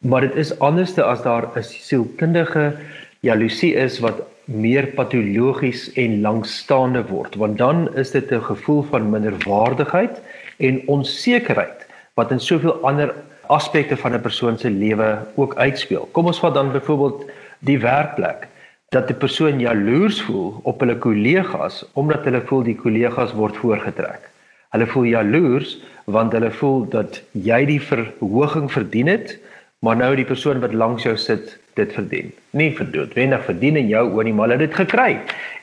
Maar 0.03 0.27
dit 0.27 0.35
is 0.43 0.51
anderste 0.59 1.03
as 1.05 1.23
daar 1.23 1.47
'n 1.55 1.63
sielkundige 1.63 2.73
jaloesie 3.21 3.75
is 3.75 3.99
wat 3.99 4.27
meer 4.45 4.87
patologies 4.97 5.93
en 5.95 6.21
lankstaande 6.21 7.07
word, 7.07 7.35
want 7.35 7.57
dan 7.57 7.87
is 7.95 8.11
dit 8.11 8.31
'n 8.31 8.41
gevoel 8.41 8.83
van 8.83 9.09
minderwaardigheid 9.09 10.19
en 10.59 10.81
onsekerheid 10.87 11.87
wat 12.15 12.31
in 12.31 12.39
soveel 12.39 12.83
ander 12.83 13.13
aspekte 13.57 13.97
van 13.97 14.13
'n 14.13 14.21
persoon 14.21 14.57
se 14.57 14.69
lewe 14.69 15.09
ook 15.35 15.55
uitspeel. 15.55 16.09
Kom 16.11 16.25
ons 16.25 16.39
vat 16.39 16.53
dan 16.53 16.71
byvoorbeeld 16.71 17.29
die 17.59 17.79
werkplek 17.79 18.47
dat 18.89 19.09
'n 19.09 19.17
persoon 19.17 19.59
jaloers 19.59 20.21
voel 20.21 20.59
op 20.63 20.79
hulle 20.79 20.97
kollegas 20.97 21.85
omdat 21.93 22.23
hulle 22.23 22.41
voel 22.45 22.63
die 22.63 22.75
kollegas 22.75 23.33
word 23.33 23.57
voorgetrek. 23.57 24.29
Hulle 24.69 24.87
voel 24.87 25.03
jaloers 25.03 25.79
want 26.05 26.31
hulle 26.31 26.51
voel 26.51 26.89
dat 26.89 27.21
jy 27.31 27.65
die 27.65 27.81
verhoging 27.81 28.71
verdien 28.71 29.07
het 29.07 29.39
maar 29.81 29.97
nou 29.97 30.11
die 30.15 30.27
persoon 30.29 30.59
wat 30.61 30.75
langs 30.77 31.03
jou 31.07 31.15
sit 31.17 31.55
dit 31.79 31.93
verdien. 31.95 32.29
Nie 32.57 32.69
verdoet, 32.77 33.15
wendig 33.17 33.41
verdien 33.47 33.79
in 33.79 33.87
jou 33.89 34.05
nie, 34.23 34.33
maar 34.33 34.49
hulle 34.49 34.59
het 34.59 34.69
dit 34.69 34.77
gekry. 34.83 35.15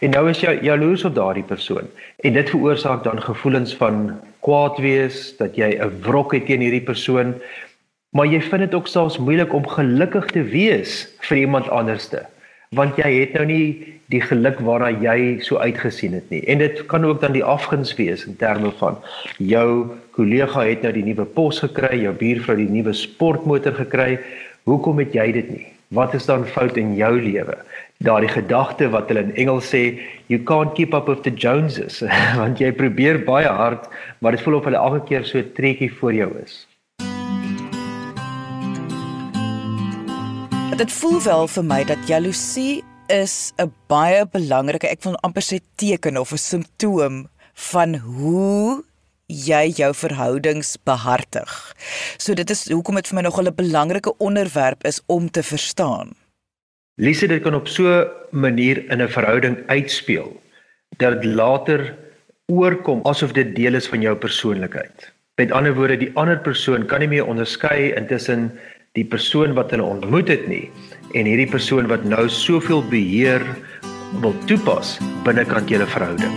En 0.02 0.11
nou 0.16 0.25
is 0.30 0.40
jy 0.42 0.57
jaloers 0.66 1.04
op 1.07 1.14
daardie 1.14 1.47
persoon. 1.47 1.87
En 2.26 2.35
dit 2.35 2.50
veroorsaak 2.50 3.04
dan 3.04 3.23
gevoelens 3.23 3.76
van 3.78 4.16
kwaad 4.42 4.80
wees, 4.83 5.37
dat 5.38 5.54
jy 5.57 5.76
'n 5.78 6.02
wrok 6.02 6.35
het 6.35 6.47
teen 6.47 6.64
hierdie 6.66 6.83
persoon. 6.83 7.35
Maar 8.16 8.26
jy 8.26 8.40
vind 8.40 8.64
dit 8.64 8.74
ook 8.74 8.86
selfs 8.88 9.18
moeilik 9.20 9.52
om 9.52 9.66
gelukkig 9.68 10.30
te 10.32 10.42
wees 10.42 11.00
vir 11.28 11.42
iemand 11.42 11.66
anderste, 11.68 12.22
want 12.72 12.96
jy 12.96 13.08
het 13.18 13.34
nou 13.36 13.44
nie 13.48 13.98
die 14.08 14.20
geluk 14.24 14.62
waarna 14.64 14.88
jy 15.04 15.42
so 15.44 15.60
uitgesien 15.60 16.14
het 16.16 16.30
nie. 16.32 16.40
En 16.48 16.62
dit 16.62 16.80
kan 16.88 17.04
ook 17.04 17.20
dan 17.20 17.36
die 17.36 17.44
afguns 17.44 17.92
wees 18.00 18.24
in 18.24 18.36
terme 18.40 18.70
van 18.80 18.96
jou 19.36 19.90
kollega 20.16 20.64
het 20.64 20.86
nou 20.86 20.92
die 20.96 21.04
nuwe 21.04 21.26
pos 21.36 21.60
gekry, 21.60 21.98
jou 22.00 22.14
buurvrou 22.16 22.56
die 22.56 22.70
nuwe 22.72 22.94
sportmotor 22.96 23.76
gekry. 23.76 24.16
Hoekom 24.64 25.04
het 25.04 25.12
jy 25.12 25.28
dit 25.36 25.52
nie? 25.52 25.66
Wat 25.92 26.16
is 26.16 26.24
dan 26.28 26.48
fout 26.48 26.80
in 26.80 26.96
jou 26.96 27.12
lewe? 27.20 27.58
Daardie 28.04 28.32
gedagte 28.32 28.88
wat 28.92 29.12
hulle 29.12 29.26
in 29.26 29.36
Engels 29.36 29.68
sê, 29.68 29.98
you 30.32 30.40
can't 30.48 30.72
keep 30.76 30.96
up 30.96 31.08
with 31.12 31.24
the 31.28 31.32
Joneses, 31.32 32.00
want 32.40 32.60
jy 32.60 32.72
probeer 32.72 33.20
baie 33.28 33.48
hard, 33.48 33.88
maar 34.20 34.32
dit 34.36 34.44
voel 34.44 34.62
of 34.62 34.68
hulle 34.68 34.80
elke 34.80 35.04
keer 35.12 35.28
so 35.28 35.44
trekkie 35.56 35.92
voor 36.00 36.16
jou 36.16 36.32
is. 36.40 36.67
Dit 40.76 40.92
voel 40.92 41.22
wel 41.22 41.46
vir 41.48 41.64
my 41.64 41.78
dat 41.84 42.08
jaloesie 42.08 42.84
is 43.06 43.52
'n 43.56 43.72
baie 43.88 44.26
belangrike, 44.26 44.87
ek 44.87 45.02
wil 45.02 45.16
amper 45.25 45.42
sê 45.42 45.60
teken 45.76 46.16
of 46.16 46.32
'n 46.32 46.37
simptoom 46.37 47.28
van 47.54 47.94
hoe 47.94 48.84
jy 49.26 49.72
jou 49.76 49.94
verhoudings 49.94 50.76
behartig. 50.84 51.75
So 52.18 52.34
dit 52.34 52.50
is 52.50 52.68
hoekom 52.68 52.94
dit 52.94 53.08
vir 53.08 53.16
my 53.16 53.22
nogal 53.22 53.48
'n 53.48 53.54
belangrike 53.54 54.16
onderwerp 54.18 54.84
is 54.84 55.00
om 55.06 55.30
te 55.30 55.42
verstaan. 55.42 56.14
Lise 56.96 57.26
dit 57.26 57.42
kan 57.42 57.54
op 57.54 57.68
so 57.68 57.84
'n 57.84 58.08
manier 58.30 58.90
in 58.90 59.02
'n 59.02 59.08
verhouding 59.08 59.56
uitspeel 59.66 60.40
dat 60.96 61.22
dit 61.22 61.25
later 61.25 61.94
oorkom 62.46 63.00
asof 63.04 63.32
dit 63.32 63.56
deel 63.56 63.75
is 63.75 63.88
van 63.88 64.00
jou 64.00 64.16
persoonlikheid. 64.16 65.12
Met 65.37 65.52
ander 65.52 65.75
woorde, 65.75 65.96
die 65.96 66.10
ander 66.14 66.38
persoon 66.38 66.87
kan 66.87 66.98
nie 66.98 67.08
meer 67.08 67.26
onderskei 67.26 67.92
intussen 67.94 68.58
die 68.97 69.04
persoon 69.04 69.54
wat 69.59 69.73
hulle 69.75 69.85
ontmoet 69.85 70.30
het 70.33 70.47
nie 70.49 70.66
en 71.16 71.28
hierdie 71.28 71.49
persoon 71.50 71.88
wat 71.90 72.04
nou 72.09 72.28
soveel 72.33 72.83
beheer 72.88 73.45
wil 74.23 74.35
toepas 74.49 74.97
binnekant 75.26 75.68
julle 75.71 75.87
verhouding. 75.88 76.35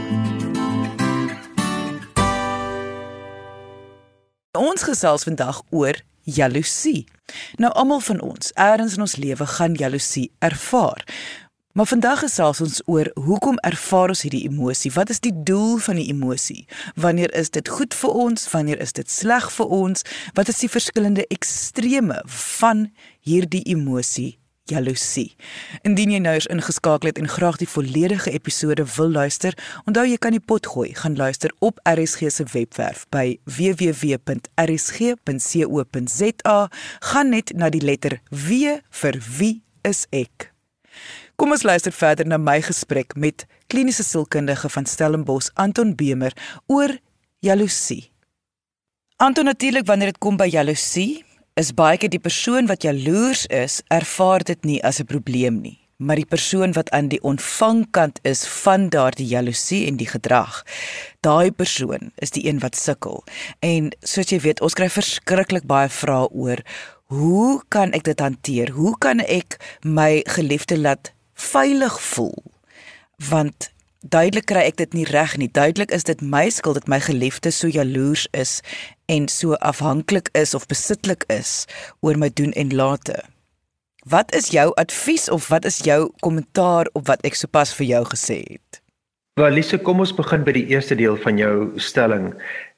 Ons 4.57 4.83
gesels 4.83 5.23
vandag 5.27 5.61
oor 5.71 5.97
jaloesie. 6.27 7.05
Nou 7.57 7.71
almal 7.79 8.03
van 8.03 8.19
ons, 8.21 8.51
eers 8.55 8.97
in 8.97 9.05
ons 9.07 9.15
lewe 9.17 9.47
gaan 9.47 9.77
jaloesie 9.79 10.27
ervaar. 10.43 11.05
Maar 11.73 11.87
vandag 11.87 12.19
gesels 12.19 12.61
ons 12.61 12.81
oor 12.85 13.11
hoekom 13.13 13.57
ervaar 13.63 14.11
ons 14.11 14.21
hierdie 14.25 14.43
emosie? 14.49 14.91
Wat 14.91 15.09
is 15.09 15.19
die 15.23 15.31
doel 15.43 15.77
van 15.77 15.95
die 15.95 16.09
emosie? 16.11 16.65
Wanneer 16.95 17.31
is 17.33 17.49
dit 17.49 17.67
goed 17.67 17.95
vir 17.95 18.09
ons? 18.25 18.49
Wanneer 18.51 18.79
is 18.83 18.91
dit 18.93 19.11
sleg 19.11 19.47
vir 19.55 19.71
ons? 19.71 20.03
Wat 20.33 20.51
is 20.51 20.59
die 20.59 20.69
verskillende 20.69 21.25
extreme 21.31 22.21
van 22.27 22.89
hierdie 23.23 23.63
emosie 23.71 24.41
jaloesie. 24.71 25.35
Indien 25.87 26.11
jy 26.13 26.19
nou 26.23 26.33
eens 26.37 26.47
ingeskakel 26.51 27.09
het 27.11 27.19
en 27.21 27.27
graag 27.31 27.57
die 27.61 27.69
volledige 27.69 28.31
episode 28.31 28.85
wil 28.95 29.11
luister, 29.11 29.53
onthou 29.89 30.05
jy 30.07 30.17
kan 30.21 30.31
die 30.35 30.43
pot 30.43 30.65
gooi, 30.73 30.89
gaan 30.97 31.15
luister 31.19 31.51
op 31.59 31.79
RSG 31.89 32.19
se 32.31 32.45
webwerf 32.53 33.05
by 33.13 33.39
www.rsg.co.za, 33.57 34.19
gaan 37.11 37.29
net 37.35 37.47
na 37.57 37.69
die 37.73 37.83
letter 37.83 38.19
W 38.29 38.79
vir 39.01 39.15
wie 39.39 39.61
is 39.87 40.05
ek. 40.11 40.50
Kom 41.41 41.55
ons 41.55 41.63
luister 41.65 41.89
verder 41.89 42.27
na 42.29 42.37
my 42.37 42.59
gesprek 42.61 43.15
met 43.17 43.47
kliniese 43.73 44.03
sielkundige 44.05 44.69
van 44.69 44.85
Stellenbosch, 44.85 45.47
Anton 45.57 45.95
Bemer 45.97 46.35
oor 46.69 46.91
jaloesie. 47.41 48.11
Anton 49.17 49.49
natuurlik 49.49 49.87
wanneer 49.89 50.11
dit 50.11 50.19
kom 50.21 50.35
by 50.37 50.45
jaloesie, 50.53 51.23
is 51.57 51.71
baie 51.73 51.97
keer 51.97 52.11
die 52.13 52.21
persoon 52.21 52.69
wat 52.69 52.85
jaloers 52.85 53.47
is, 53.49 53.79
ervaar 53.89 54.45
dit 54.45 54.67
nie 54.69 54.77
as 54.85 55.01
'n 55.01 55.09
probleem 55.09 55.57
nie, 55.61 55.79
maar 55.97 56.21
die 56.21 56.29
persoon 56.29 56.75
wat 56.77 56.91
aan 56.91 57.09
die 57.09 57.21
ontvangkant 57.23 58.19
is 58.21 58.45
van 58.45 58.89
daardie 58.89 59.25
jaloesie 59.25 59.87
en 59.87 59.97
die 59.97 60.11
gedrag, 60.13 60.61
daai 61.21 61.49
persoon 61.51 62.11
is 62.21 62.29
die 62.29 62.45
een 62.45 62.59
wat 62.59 62.75
sukkel. 62.75 63.23
En 63.61 63.89
soos 64.03 64.29
jy 64.29 64.39
weet, 64.39 64.61
ons 64.61 64.73
kry 64.73 64.89
verskriklik 64.89 65.65
baie 65.65 65.89
vrae 65.89 66.29
oor 66.29 66.61
hoe 67.07 67.61
kan 67.67 67.91
ek 67.93 68.03
dit 68.03 68.19
hanteer? 68.19 68.69
Hoe 68.69 68.97
kan 68.97 69.19
ek 69.19 69.57
my 69.81 70.21
geliefde 70.27 70.77
laat 70.77 71.11
veilig 71.41 71.97
voel? 72.01 72.43
Want 73.29 73.71
duidelik 74.01 74.47
kry 74.49 74.63
ek 74.69 74.79
dit 74.81 74.93
nie 74.97 75.05
reg 75.09 75.35
nie. 75.37 75.49
Duidelik 75.51 75.91
is 75.93 76.05
dit 76.07 76.21
my 76.21 76.47
skuld 76.49 76.79
dat 76.79 76.89
my 76.89 76.99
geliefde 77.01 77.51
so 77.53 77.69
jaloers 77.69 78.27
is 78.37 78.59
en 79.11 79.27
so 79.29 79.57
afhanklik 79.61 80.31
is 80.37 80.53
of 80.57 80.65
besitlik 80.65 81.25
is 81.29 81.65
oor 82.01 82.17
my 82.17 82.31
doen 82.33 82.53
en 82.57 82.73
late. 82.75 83.17
Wat 84.09 84.33
is 84.33 84.49
jou 84.49 84.71
advies 84.81 85.29
of 85.29 85.47
wat 85.53 85.65
is 85.65 85.77
jou 85.85 86.09
kommentaar 86.25 86.89
op 86.97 87.05
wat 87.07 87.21
ek 87.27 87.37
sopas 87.37 87.73
vir 87.77 87.91
jou 87.91 88.03
gesê 88.09 88.41
het? 88.47 88.81
Wel, 89.39 89.53
Lise, 89.53 89.77
kom 89.77 90.01
ons 90.01 90.13
begin 90.15 90.41
by 90.43 90.55
die 90.57 90.65
eerste 90.73 90.97
deel 90.97 91.15
van 91.21 91.37
jou 91.37 91.71
stelling 91.77 92.31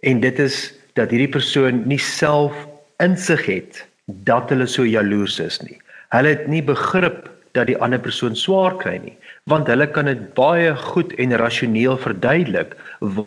en 0.04 0.20
dit 0.22 0.40
is 0.44 0.74
dat 1.00 1.14
hierdie 1.16 1.32
persoon 1.32 1.86
nie 1.90 2.02
self 2.02 2.54
insig 3.02 3.48
het 3.48 3.86
dat 4.28 4.52
hulle 4.52 4.68
so 4.68 4.84
jaloers 4.86 5.40
is 5.40 5.62
nie. 5.64 5.80
Hulle 6.14 6.36
het 6.36 6.46
nie 6.52 6.62
begrip 6.62 7.32
dat 7.54 7.70
die 7.70 7.78
ander 7.78 8.02
persoon 8.02 8.36
swaar 8.36 8.78
kry 8.82 8.98
nie 9.04 9.16
want 9.52 9.68
hulle 9.68 9.88
kan 9.96 10.08
dit 10.10 10.22
baie 10.38 10.72
goed 10.94 11.14
en 11.20 11.36
rasioneel 11.42 11.98
verduidelik 12.06 12.76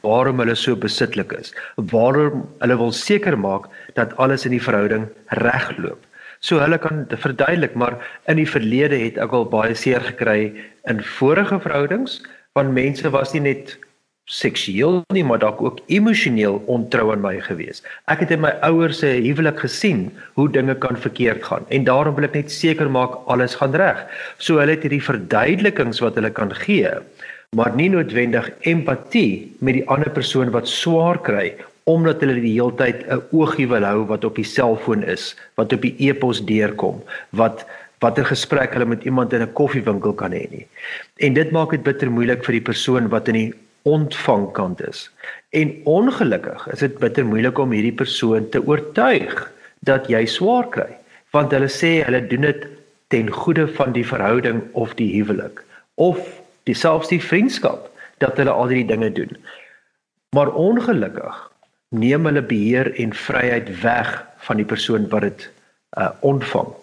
waarom 0.02 0.40
hulle 0.42 0.56
so 0.56 0.76
besitlik 0.84 1.34
is 1.38 1.52
waarom 1.92 2.44
hulle 2.62 2.78
wil 2.82 2.92
seker 2.92 3.36
maak 3.38 3.68
dat 3.98 4.16
alles 4.16 4.46
in 4.48 4.54
die 4.56 4.62
verhouding 4.62 5.08
regloop. 5.42 6.00
So 6.40 6.60
hulle 6.60 6.78
kan 6.78 7.04
verduidelik 7.10 7.74
maar 7.74 7.98
in 8.28 8.40
die 8.40 8.48
verlede 8.48 8.98
het 9.00 9.20
ek 9.20 9.34
al 9.36 9.48
baie 9.52 9.74
seer 9.74 10.04
gekry 10.08 10.54
in 10.90 11.04
vorige 11.18 11.60
verhoudings 11.60 12.20
want 12.56 12.72
mense 12.72 13.10
was 13.12 13.34
nie 13.36 13.44
net 13.50 13.76
seksueel 14.26 15.04
nie, 15.14 15.22
maar 15.22 15.38
dalk 15.38 15.60
ook 15.62 15.78
emosioneel 15.86 16.58
ontrou 16.66 17.12
aan 17.12 17.22
my 17.22 17.36
gewees. 17.46 17.82
Ek 18.10 18.24
het 18.24 18.32
in 18.34 18.42
my 18.42 18.50
ouers 18.66 18.98
se 19.02 19.12
huwelik 19.22 19.60
gesien 19.62 20.08
hoe 20.34 20.48
dinge 20.50 20.74
kan 20.82 20.98
verkeerd 20.98 21.44
gaan 21.46 21.66
en 21.70 21.86
daarom 21.86 22.16
wil 22.18 22.26
ek 22.26 22.34
net 22.34 22.50
seker 22.50 22.90
maak 22.90 23.14
alles 23.30 23.54
gaan 23.60 23.76
reg. 23.78 24.02
So 24.42 24.58
hulle 24.58 24.74
het 24.74 24.82
hierdie 24.82 25.04
verduidelikings 25.04 26.02
wat 26.02 26.18
hulle 26.18 26.32
kan 26.34 26.50
gee, 26.64 26.90
maar 27.54 27.70
nie 27.78 27.88
noodwendig 27.92 28.50
empatie 28.66 29.54
met 29.62 29.78
die 29.78 29.86
ander 29.86 30.10
persoon 30.10 30.50
wat 30.54 30.66
swaar 30.68 31.22
kry 31.22 31.54
omdat 31.86 32.18
hulle 32.24 32.40
die 32.42 32.56
heeltyd 32.56 33.06
'n 33.06 33.22
oogie 33.30 33.68
wil 33.70 33.84
hou 33.86 34.06
wat 34.10 34.24
op 34.26 34.34
die 34.34 34.44
selfoon 34.44 35.04
is, 35.06 35.36
wat 35.54 35.72
op 35.72 35.82
die 35.86 35.94
e-pos 36.02 36.42
deurkom, 36.42 36.98
wat 37.30 37.62
watter 38.02 38.26
gesprek 38.26 38.74
hulle 38.74 38.88
met 38.90 39.04
iemand 39.06 39.32
in 39.32 39.42
'n 39.42 39.52
koffiewinkel 39.52 40.12
kan 40.12 40.32
hê 40.32 40.50
nie. 40.50 40.66
En 41.16 41.32
dit 41.32 41.50
maak 41.50 41.70
dit 41.70 41.82
bitter 41.82 42.10
moeilik 42.10 42.44
vir 42.44 42.52
die 42.58 42.66
persoon 42.72 43.08
wat 43.08 43.28
in 43.28 43.34
die 43.34 43.54
ontvangkant 43.86 44.82
is. 44.88 45.06
En 45.54 45.72
ongelukkig 45.84 46.66
is 46.74 46.82
dit 46.84 46.98
bitter 46.98 47.26
moeilik 47.26 47.58
om 47.58 47.74
hierdie 47.74 47.94
persoon 47.94 48.48
te 48.50 48.62
oortuig 48.66 49.34
dat 49.86 50.08
jy 50.10 50.24
swaar 50.26 50.66
kry, 50.74 50.90
want 51.30 51.54
hulle 51.54 51.70
sê 51.70 52.00
hulle 52.06 52.24
doen 52.26 52.48
dit 52.48 52.66
ten 53.14 53.30
goede 53.30 53.68
van 53.78 53.94
die 53.94 54.06
verhouding 54.06 54.64
of 54.74 54.96
die 54.98 55.12
huwelik 55.14 55.62
of 55.94 56.18
dieselfs 56.68 57.12
die 57.12 57.22
vriendskap 57.22 57.86
dat 58.24 58.36
hulle 58.40 58.50
al 58.50 58.72
hierdie 58.72 58.90
dinge 58.90 59.12
doen. 59.14 59.36
Maar 60.34 60.50
ongelukkig 60.50 61.38
neem 61.94 62.26
hulle 62.26 62.42
beheer 62.42 62.90
en 62.98 63.14
vryheid 63.14 63.70
weg 63.84 64.10
van 64.48 64.58
die 64.58 64.66
persoon 64.66 65.06
wat 65.14 65.28
dit 65.28 65.46
uh, 65.96 66.10
ontvang 66.26 66.74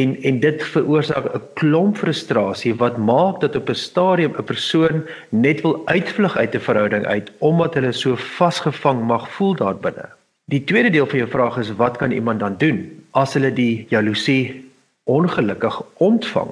en 0.00 0.12
en 0.28 0.40
dit 0.40 0.64
veroorsaak 0.72 1.26
'n 1.34 1.46
klomp 1.60 1.96
frustrasie 2.02 2.74
wat 2.82 2.96
maak 3.12 3.40
dat 3.40 3.56
op 3.56 3.68
'n 3.70 3.82
stadium 3.88 4.32
'n 4.36 4.50
persoon 4.52 4.96
net 5.28 5.60
wil 5.64 5.76
uitvlug 5.84 6.36
uit 6.36 6.54
'n 6.54 6.66
verhouding 6.68 7.04
uit 7.06 7.32
omdat 7.38 7.74
hulle 7.74 7.92
so 7.92 8.16
vasgevang 8.16 9.00
mag 9.12 9.24
voel 9.34 9.54
daarbinne. 9.54 10.06
Die 10.44 10.64
tweede 10.64 10.90
deel 10.90 11.06
van 11.06 11.18
jou 11.18 11.30
vraag 11.30 11.56
is 11.58 11.74
wat 11.82 11.96
kan 11.96 12.10
iemand 12.10 12.40
dan 12.40 12.54
doen 12.58 12.78
as 13.10 13.34
hulle 13.34 13.52
die 13.52 13.86
jaloesie 13.88 14.70
ongelukkig 15.04 15.82
ontvang? 15.94 16.50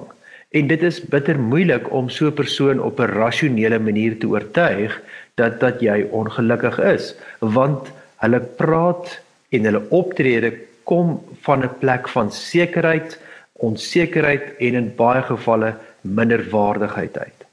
En 0.49 0.67
dit 0.67 0.81
is 0.81 1.05
bitter 1.05 1.39
moeilik 1.39 1.91
om 1.91 2.09
so 2.09 2.25
'n 2.27 2.33
persoon 2.33 2.79
op 2.79 2.99
'n 2.99 3.13
rasionele 3.21 3.79
manier 3.79 4.17
te 4.17 4.27
oortuig 4.27 5.01
dat 5.33 5.59
dat 5.59 5.79
jy 5.79 6.07
ongelukkig 6.11 6.79
is, 6.79 7.15
want 7.39 7.91
hulle 8.15 8.39
praat 8.39 9.19
en 9.49 9.63
hulle 9.63 9.83
optrede 9.89 10.51
kom 10.83 11.21
van 11.41 11.63
'n 11.63 11.77
plek 11.79 12.09
van 12.09 12.31
sekerheid 12.31 13.19
onsekerheid 13.63 14.55
en 14.59 14.73
in 14.81 14.91
baie 14.95 15.21
gevalle 15.23 15.75
minderwaardigheid 16.01 17.17
uit. 17.17 17.45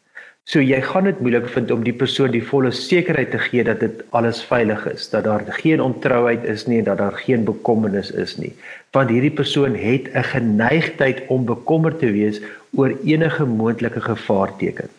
So 0.42 0.58
jy 0.58 0.80
gaan 0.82 1.06
dit 1.06 1.20
moeilik 1.22 1.44
vind 1.54 1.70
om 1.70 1.84
die 1.86 1.94
persoon 1.94 2.32
die 2.34 2.42
volle 2.42 2.72
sekerheid 2.74 3.30
te 3.30 3.38
gee 3.38 3.62
dat 3.62 3.78
dit 3.80 4.00
alles 4.10 4.40
veilig 4.42 4.82
is, 4.90 5.04
dat 5.12 5.22
daar 5.28 5.44
geen 5.62 5.80
ontrouheid 5.80 6.42
is 6.44 6.66
nie, 6.66 6.80
dat 6.82 6.98
daar 6.98 7.14
geen 7.14 7.44
bekommernis 7.46 8.10
is 8.10 8.34
nie. 8.40 8.50
Want 8.90 9.14
hierdie 9.14 9.30
persoon 9.30 9.78
het 9.78 10.10
'n 10.10 10.26
geneigtheid 10.34 11.22
om 11.28 11.46
bekommerd 11.46 11.98
te 11.98 12.10
wees 12.10 12.42
oor 12.74 12.90
enige 13.04 13.44
moontlike 13.44 14.00
gevaarteken. 14.00 14.90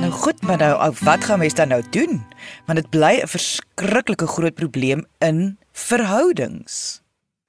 Nou 0.00 0.12
goed, 0.12 0.42
maar 0.42 0.58
nou 0.58 0.94
wat 1.02 1.24
gaan 1.24 1.38
mens 1.38 1.54
dan 1.54 1.68
nou 1.68 1.82
doen? 1.90 2.22
Want 2.66 2.78
dit 2.78 2.90
bly 2.90 3.18
'n 3.22 3.26
verskriklike 3.26 4.26
groot 4.26 4.54
probleem 4.54 5.06
in 5.18 5.58
verhoudings. 5.78 7.00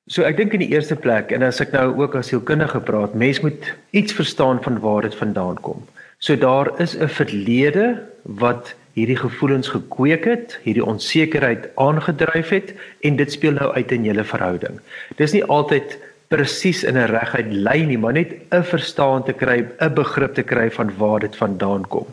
So 0.09 0.25
ek 0.25 0.39
dink 0.39 0.55
in 0.57 0.63
die 0.63 0.71
eerste 0.73 0.97
plek 0.97 1.33
en 1.35 1.45
as 1.45 1.61
ek 1.61 1.73
nou 1.75 1.91
ook 2.01 2.15
as 2.17 2.31
sielkundige 2.31 2.81
praat, 2.81 3.13
mens 3.13 3.41
moet 3.45 3.73
iets 3.93 4.15
verstaan 4.17 4.61
van 4.65 4.79
waar 4.81 5.05
dit 5.05 5.15
vandaan 5.15 5.59
kom. 5.65 5.85
So 6.19 6.35
daar 6.35 6.71
is 6.81 6.95
'n 6.97 7.07
verlede 7.07 8.01
wat 8.23 8.73
hierdie 8.97 9.17
gevoelens 9.17 9.69
gekweek 9.69 10.25
het, 10.25 10.57
hierdie 10.63 10.85
onsekerheid 10.85 11.69
aangedryf 11.75 12.49
het 12.49 12.73
en 13.01 13.15
dit 13.15 13.31
speel 13.31 13.55
nou 13.55 13.71
uit 13.73 13.91
in 13.91 14.03
julle 14.03 14.23
verhouding. 14.23 14.79
Dis 15.15 15.33
nie 15.37 15.45
altyd 15.45 15.97
presies 16.29 16.83
in 16.83 16.97
'n 16.97 17.09
reguit 17.09 17.51
lyn 17.51 17.87
nie, 17.87 17.97
maar 17.97 18.13
net 18.13 18.33
'n 18.51 18.63
verstaan 18.63 19.23
te 19.23 19.33
kry, 19.33 19.65
'n 19.79 19.93
begrip 19.93 20.33
te 20.33 20.43
kry 20.43 20.69
van 20.71 20.91
waar 20.97 21.19
dit 21.19 21.35
vandaan 21.35 21.87
kom. 21.87 22.05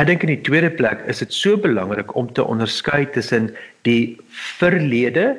Ek 0.00 0.08
dink 0.08 0.22
in 0.24 0.32
die 0.32 0.44
tweede 0.44 0.70
plek 0.72 1.02
is 1.10 1.20
dit 1.20 1.34
so 1.36 1.58
belangrik 1.60 2.14
om 2.16 2.30
te 2.32 2.44
onderskei 2.44 3.04
tussen 3.12 3.50
die 3.84 4.16
verlede 4.32 5.34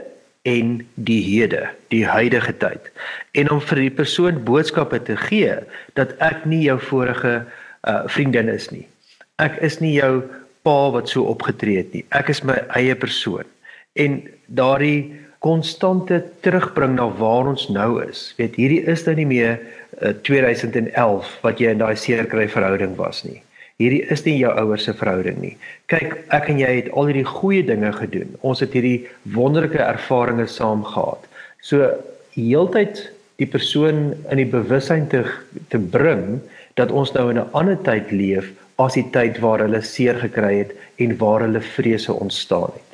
en 0.45 0.75
die 0.93 1.21
hede, 1.23 1.65
die 1.89 2.03
huidige 2.05 2.53
tyd. 2.61 2.91
En 3.33 3.49
om 3.49 3.61
vir 3.63 3.81
die 3.85 3.93
persoon 3.97 4.43
boodskappe 4.45 4.99
te 5.07 5.15
gee 5.17 5.55
dat 5.97 6.13
ek 6.21 6.45
nie 6.45 6.65
jou 6.67 6.77
vorige 6.91 7.41
uh 7.89 8.03
vriendin 8.07 8.51
is 8.51 8.69
nie. 8.71 8.85
Ek 9.41 9.57
is 9.65 9.79
nie 9.81 9.95
jou 9.95 10.21
pa 10.63 10.77
wat 10.93 11.09
so 11.11 11.25
opgetree 11.27 11.81
het 11.81 11.95
nie. 11.95 12.05
Ek 12.15 12.29
is 12.31 12.43
my 12.47 12.59
eie 12.77 12.95
persoon. 12.95 13.47
En 13.99 14.21
daardie 14.47 15.15
konstante 15.43 16.21
terugbring 16.45 16.95
na 16.95 17.09
waar 17.19 17.49
ons 17.51 17.65
nou 17.73 17.97
is. 18.05 18.29
Weet, 18.37 18.55
hierdie 18.55 18.83
is 18.87 19.03
nou 19.07 19.15
nie 19.17 19.27
meer 19.27 19.57
uh, 19.99 20.13
2011 20.23 21.33
wat 21.43 21.59
jy 21.59 21.73
in 21.73 21.81
daai 21.81 21.97
seerkry 21.99 22.47
verhouding 22.51 22.95
was 22.99 23.25
nie. 23.27 23.41
Hierdie 23.81 24.03
is 24.13 24.21
nie 24.21 24.35
jou 24.37 24.51
ouers 24.53 24.83
se 24.85 24.93
verhouding 24.93 25.39
nie. 25.41 25.55
Kyk, 25.89 26.11
ek 26.35 26.49
en 26.53 26.59
jy 26.61 26.69
het 26.75 26.91
al 26.93 27.07
hierdie 27.09 27.25
goeie 27.25 27.63
dinge 27.65 27.89
gedoen. 27.97 28.35
Ons 28.45 28.61
het 28.61 28.75
hierdie 28.77 29.07
wonderlike 29.33 29.81
ervarings 29.81 30.59
saam 30.59 30.83
gehad. 30.85 31.25
So 31.65 31.89
heeltyd 32.35 33.01
die 33.41 33.49
persoon 33.49 34.13
in 34.29 34.37
die 34.43 34.49
bewussyn 34.49 35.09
te 35.09 35.23
te 35.73 35.81
bring 35.81 36.37
dat 36.77 36.93
ons 36.93 37.15
nou 37.17 37.31
in 37.33 37.41
'n 37.41 37.49
ander 37.57 37.77
tyd 37.81 38.13
leef 38.13 38.53
as 38.77 38.93
die 38.93 39.09
tyd 39.09 39.41
waar 39.41 39.65
hulle 39.65 39.81
seer 39.81 40.21
gekry 40.21 40.53
het 40.61 40.71
en 41.01 41.17
waar 41.17 41.41
hulle 41.41 41.61
vrese 41.61 42.13
ontstaan 42.13 42.69
het. 42.77 42.89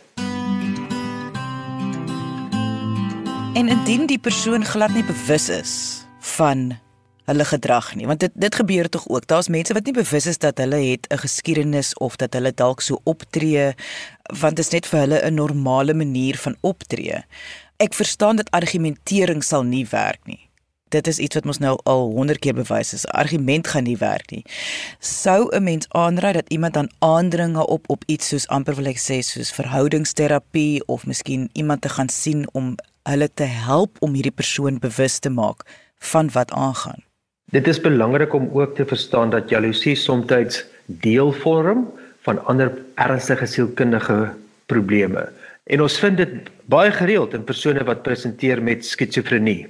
En 3.60 3.68
indien 3.68 4.08
die 4.08 4.20
persoon 4.20 4.64
glad 4.64 4.94
nie 4.96 5.04
bewus 5.04 5.50
is 5.50 6.06
van 6.20 6.80
hulle 7.30 7.46
gedrag 7.46 7.94
nie 7.96 8.08
want 8.10 8.24
dit 8.24 8.34
dit 8.34 8.56
gebeur 8.62 8.90
tog 8.90 9.08
ook. 9.08 9.28
Daar's 9.30 9.52
mense 9.54 9.74
wat 9.74 9.86
nie 9.86 9.94
bewus 9.94 10.26
is 10.30 10.42
dat 10.42 10.58
hulle 10.58 10.82
het 10.92 11.08
'n 11.10 11.22
geskiedenis 11.26 11.94
of 11.98 12.16
dat 12.16 12.34
hulle 12.34 12.54
dalk 12.54 12.82
so 12.82 13.02
optree 13.04 13.74
want 14.42 14.56
dit 14.56 14.66
is 14.66 14.72
net 14.72 14.86
vir 14.86 15.00
hulle 15.00 15.20
'n 15.26 15.34
normale 15.34 15.94
manier 15.94 16.38
van 16.38 16.56
optree. 16.62 17.24
Ek 17.78 17.94
verstaan 17.94 18.36
dat 18.36 18.52
argumentering 18.52 19.44
sal 19.44 19.64
nie 19.64 19.86
werk 19.90 20.20
nie. 20.26 20.50
Dit 20.90 21.08
is 21.08 21.18
iets 21.18 21.36
wat 21.36 21.46
ons 21.46 21.58
nou 21.58 21.80
al 21.84 22.12
100 22.12 22.40
keer 22.40 22.54
bewys 22.54 22.94
is. 22.94 23.06
Argument 23.06 23.68
gaan 23.68 23.84
nie 23.84 23.98
werk 23.98 24.32
nie. 24.32 24.46
Sou 25.00 25.56
'n 25.56 25.64
mens 25.64 25.86
aanraai 25.90 26.34
dat 26.34 26.50
iemand 26.50 26.74
dan 26.74 26.92
aandringe 27.00 27.68
op 27.68 27.90
op 27.90 28.04
iets 28.06 28.28
soos 28.28 28.48
amper 28.48 28.76
wil 28.76 28.86
ek 28.86 28.98
sê 28.98 29.20
soos 29.22 29.52
verhoudingsterapie 29.52 30.86
of 30.86 31.06
miskien 31.06 31.50
iemand 31.54 31.82
te 31.82 31.90
gaan 31.90 32.10
sien 32.10 32.48
om 32.54 32.76
hulle 33.04 33.30
te 33.34 33.44
help 33.44 33.98
om 34.00 34.14
hierdie 34.14 34.32
persoon 34.42 34.80
bewus 34.80 35.20
te 35.20 35.30
maak 35.30 35.66
van 35.98 36.32
wat 36.32 36.52
aangaan 36.52 37.09
Dit 37.50 37.66
is 37.68 37.80
belangrik 37.82 38.34
om 38.34 38.50
ook 38.54 38.76
te 38.76 38.86
verstaan 38.86 39.30
dat 39.34 39.50
jaloesie 39.50 39.96
soms 39.96 40.66
deel 40.86 41.32
vorm 41.32 41.88
van 42.22 42.46
ander 42.46 42.72
ernstige 42.94 43.46
sielkundige 43.46 44.30
probleme. 44.66 45.30
En 45.64 45.82
ons 45.82 45.98
vind 46.00 46.18
dit 46.18 46.30
baie 46.70 46.92
gereeld 46.92 47.34
in 47.34 47.44
persone 47.44 47.84
wat 47.84 48.04
presenteer 48.06 48.62
met 48.62 48.86
skizofrenie. 48.86 49.66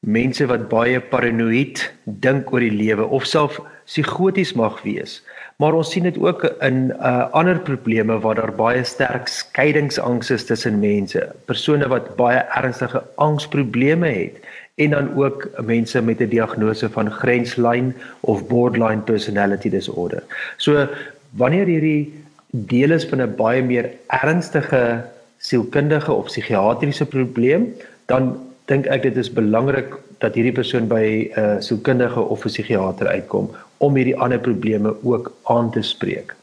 Mense 0.00 0.44
wat 0.46 0.68
baie 0.68 1.00
paranoïed 1.00 1.86
dink 2.04 2.52
oor 2.52 2.60
die 2.60 2.74
lewe 2.74 3.08
of 3.08 3.24
self 3.24 3.60
psigoties 3.88 4.52
mag 4.52 4.82
wees. 4.84 5.22
Maar 5.56 5.78
ons 5.78 5.88
sien 5.94 6.04
dit 6.04 6.18
ook 6.20 6.44
in 6.60 6.90
uh, 6.92 7.30
ander 7.32 7.60
probleme 7.64 8.18
waar 8.20 8.42
daar 8.42 8.52
baie 8.52 8.84
sterk 8.84 9.32
skeidingsangs 9.32 10.30
is 10.30 10.44
tussen 10.44 10.80
mense. 10.84 11.30
Persone 11.48 11.88
wat 11.88 12.12
baie 12.20 12.44
ernstige 12.60 13.00
angsprobleme 13.16 14.12
het 14.20 14.41
en 14.74 14.90
dan 14.90 15.14
ook 15.14 15.48
mense 15.64 16.02
met 16.02 16.20
'n 16.20 16.28
diagnose 16.28 16.90
van 16.90 17.10
grenslyn 17.10 17.94
of 18.20 18.46
borderline 18.46 19.00
personality 19.00 19.68
disorder. 19.68 20.22
So 20.56 20.88
wanneer 21.30 21.66
hierdie 21.66 22.12
deel 22.50 22.90
is 22.90 23.04
van 23.04 23.20
'n 23.22 23.34
baie 23.36 23.62
meer 23.62 23.90
ernstige 24.06 25.04
sielkundige 25.38 26.12
of 26.12 26.24
psigiatriese 26.24 27.06
probleem, 27.06 27.74
dan 28.06 28.38
dink 28.64 28.86
ek 28.86 29.02
dit 29.02 29.16
is 29.16 29.32
belangrik 29.32 29.94
dat 30.18 30.34
hierdie 30.34 30.54
persoon 30.54 30.86
by 30.88 31.04
'n 31.34 31.40
uh, 31.40 31.60
sielkundige 31.60 32.20
of 32.20 32.44
'n 32.44 32.48
psigiater 32.48 33.06
uitkom 33.06 33.50
om 33.76 33.94
hierdie 33.94 34.16
ander 34.16 34.38
probleme 34.38 34.94
ook 35.02 35.32
aan 35.42 35.70
te 35.70 35.82
spreek. 35.82 36.34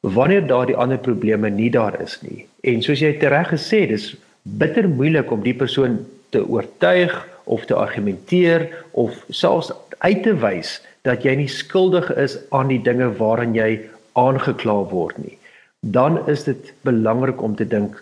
Wanneer 0.00 0.46
daardie 0.46 0.76
ander 0.76 0.98
probleme 0.98 1.50
nie 1.50 1.70
daar 1.70 2.00
is 2.00 2.18
nie 2.22 2.46
en 2.60 2.82
soos 2.82 3.00
jy 3.00 3.12
tereg 3.18 3.48
gesê, 3.48 3.86
dis 3.88 4.16
bitter 4.42 4.88
moeilik 4.88 5.30
om 5.30 5.42
die 5.42 5.54
persoon 5.54 6.06
te 6.30 6.48
oortuig 6.48 7.28
of 7.48 7.64
te 7.66 7.74
argumenteer 7.74 8.68
of 8.92 9.16
selfs 9.28 9.72
uit 9.98 10.22
te 10.22 10.34
wys 10.42 10.78
dat 11.08 11.24
jy 11.26 11.34
nie 11.40 11.50
skuldig 11.50 12.10
is 12.20 12.36
aan 12.54 12.70
die 12.72 12.82
dinge 12.82 13.08
waaraan 13.20 13.56
jy 13.56 13.70
aangekla 14.18 14.76
word 14.92 15.18
nie. 15.22 15.36
Dan 15.80 16.20
is 16.28 16.44
dit 16.44 16.72
belangrik 16.86 17.42
om 17.42 17.56
te 17.56 17.66
dink 17.66 17.98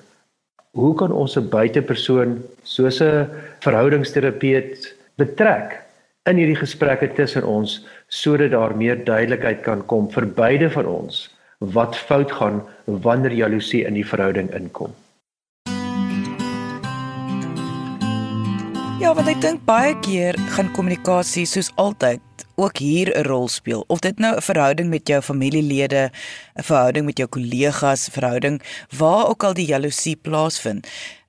hoe 0.77 0.95
kan 0.95 1.13
ons 1.13 1.37
'n 1.37 1.49
buitepersoon 1.49 2.43
soos 2.63 3.01
'n 3.01 3.29
verhoudingsterapeut 3.65 4.95
betrek 5.17 5.81
in 6.27 6.37
hierdie 6.37 6.59
gesprekke 6.59 7.09
tussen 7.15 7.45
ons 7.45 7.87
sodat 8.09 8.51
daar 8.51 8.77
meer 8.77 9.05
duidelikheid 9.05 9.63
kan 9.63 9.87
kom 9.87 10.11
vir 10.11 10.27
beide 10.27 10.71
van 10.71 10.87
ons 10.87 11.31
wat 11.59 11.97
fout 11.97 12.33
gaan 12.33 12.63
wanneer 12.85 13.33
jaloesie 13.33 13.85
in 13.87 13.95
die 13.95 14.07
verhouding 14.07 14.51
inkom. 14.55 14.93
Ja, 19.07 19.13
want 19.15 19.29
ek 19.31 19.39
dink 19.39 19.61
baie 19.63 19.93
keer 20.03 20.35
gaan 20.57 20.73
kommunikasie 20.75 21.45
soos 21.47 21.69
altyd 21.79 22.43
ook 22.59 22.81
hier 22.83 23.07
'n 23.15 23.23
rol 23.23 23.47
speel. 23.47 23.85
Of 23.87 24.01
dit 24.03 24.19
nou 24.19 24.35
'n 24.35 24.43
verhouding 24.43 24.89
met 24.91 25.07
jou 25.07 25.21
familielede, 25.23 26.11
'n 26.59 26.63
verhouding 26.63 27.05
met 27.07 27.19
jou 27.19 27.29
kollegas, 27.29 28.09
verhouding 28.11 28.61
waar 28.99 29.29
ook 29.29 29.45
al 29.45 29.55
die 29.55 29.67
jaloesie 29.67 30.17
plaasvind. 30.17 30.89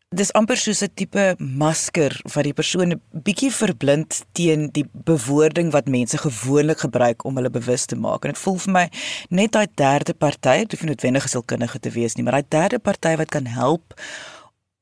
Dis 0.09 0.33
amper 0.33 0.57
soos 0.57 0.81
'n 0.81 0.89
tipe 0.95 1.35
masker 1.37 2.21
wat 2.33 2.43
die 2.43 2.53
persoon 2.53 2.91
'n 2.91 3.01
bietjie 3.11 3.51
verblind 3.51 4.23
teen 4.31 4.69
die 4.71 4.85
bewoording 4.91 5.71
wat 5.71 5.87
mense 5.87 6.17
gewoonlik 6.17 6.79
gebruik 6.79 7.25
om 7.25 7.35
hulle 7.35 7.49
bewus 7.49 7.85
te 7.85 7.95
maak. 7.95 8.25
En 8.25 8.31
dit 8.31 8.39
voel 8.39 8.57
vir 8.57 8.73
my 8.73 8.89
net 9.29 9.51
daai 9.51 9.67
derde 9.75 10.13
party, 10.13 10.57
dit 10.57 10.71
hoef 10.71 10.81
nie 10.81 10.89
noodwendig 10.89 11.23
geselkundige 11.23 11.79
te 11.79 11.89
wees 11.89 12.15
nie, 12.15 12.23
maar 12.23 12.41
daai 12.41 12.47
derde 12.49 12.79
party 12.79 13.15
wat 13.15 13.29
kan 13.29 13.45
help 13.45 13.93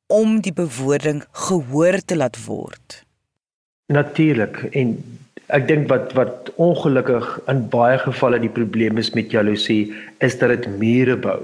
om 0.08 0.40
die 0.42 0.54
bewoording 0.54 1.24
gehoor 1.48 2.00
te 2.06 2.16
laat 2.16 2.38
word. 2.46 3.02
Natuurlik 3.94 4.64
en 4.72 4.98
ek 5.54 5.68
dink 5.70 5.90
wat 5.90 6.14
wat 6.18 6.50
ongelukkig 6.62 7.26
in 7.52 7.66
baie 7.74 7.98
gevalle 8.02 8.40
die 8.42 8.54
probleem 8.54 8.98
is 9.02 9.14
met 9.18 9.34
jaloesie 9.34 9.94
is 10.26 10.38
dat 10.42 10.56
dit 10.56 10.70
mure 10.80 11.18
bou. 11.18 11.40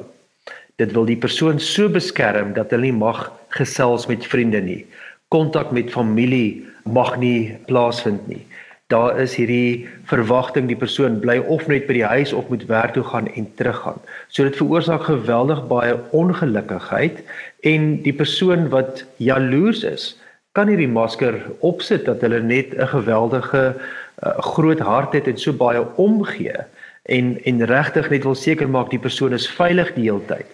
Dit 0.82 0.94
wil 0.98 1.06
die 1.06 1.20
persoon 1.20 1.60
so 1.62 1.90
beskerm 1.90 2.54
dat 2.58 2.74
hulle 2.74 2.90
nie 2.90 2.98
mag 2.98 3.28
gesels 3.54 4.08
met 4.10 4.26
vriende 4.26 4.62
nie. 4.62 4.86
Kontak 5.30 5.72
met 5.72 5.94
familie 5.94 6.66
mag 6.86 7.18
nie 7.22 7.54
plaasvind 7.70 8.26
nie 8.28 8.46
daar 8.92 9.20
is 9.20 9.36
hierdie 9.40 9.88
verwagting 10.10 10.68
die 10.70 10.78
persoon 10.78 11.20
bly 11.24 11.38
of 11.56 11.68
net 11.72 11.88
by 11.88 11.96
die 12.00 12.08
huis 12.14 12.34
of 12.36 12.50
moet 12.52 12.66
werk 12.70 12.96
toe 12.96 13.04
gaan 13.08 13.30
en 13.32 13.48
teruggaan. 13.60 14.00
So 14.30 14.44
dit 14.48 14.60
veroorsaak 14.60 15.08
geweldig 15.08 15.64
baie 15.72 15.96
ongelukkigheid 16.12 17.24
en 17.72 17.88
die 18.06 18.16
persoon 18.16 18.70
wat 18.74 19.06
jaloers 19.18 19.86
is, 19.88 20.12
kan 20.58 20.68
hierdie 20.68 20.92
masker 20.92 21.40
opsit 21.64 22.06
dat 22.10 22.22
hulle 22.26 22.42
net 22.44 22.76
'n 22.76 22.92
geweldige 22.94 23.64
uh, 23.72 24.38
groot 24.54 24.80
hart 24.80 25.14
het 25.14 25.28
en 25.28 25.38
so 25.38 25.54
baie 25.54 25.84
omgee 25.96 26.58
en 27.04 27.38
en 27.44 27.66
regtig 27.66 28.10
net 28.10 28.24
wil 28.24 28.36
seker 28.36 28.70
maak 28.70 28.90
die 28.92 29.00
persoon 29.00 29.34
is 29.34 29.48
veilig 29.50 29.94
die 29.96 30.10
hele 30.10 30.26
tyd. 30.28 30.48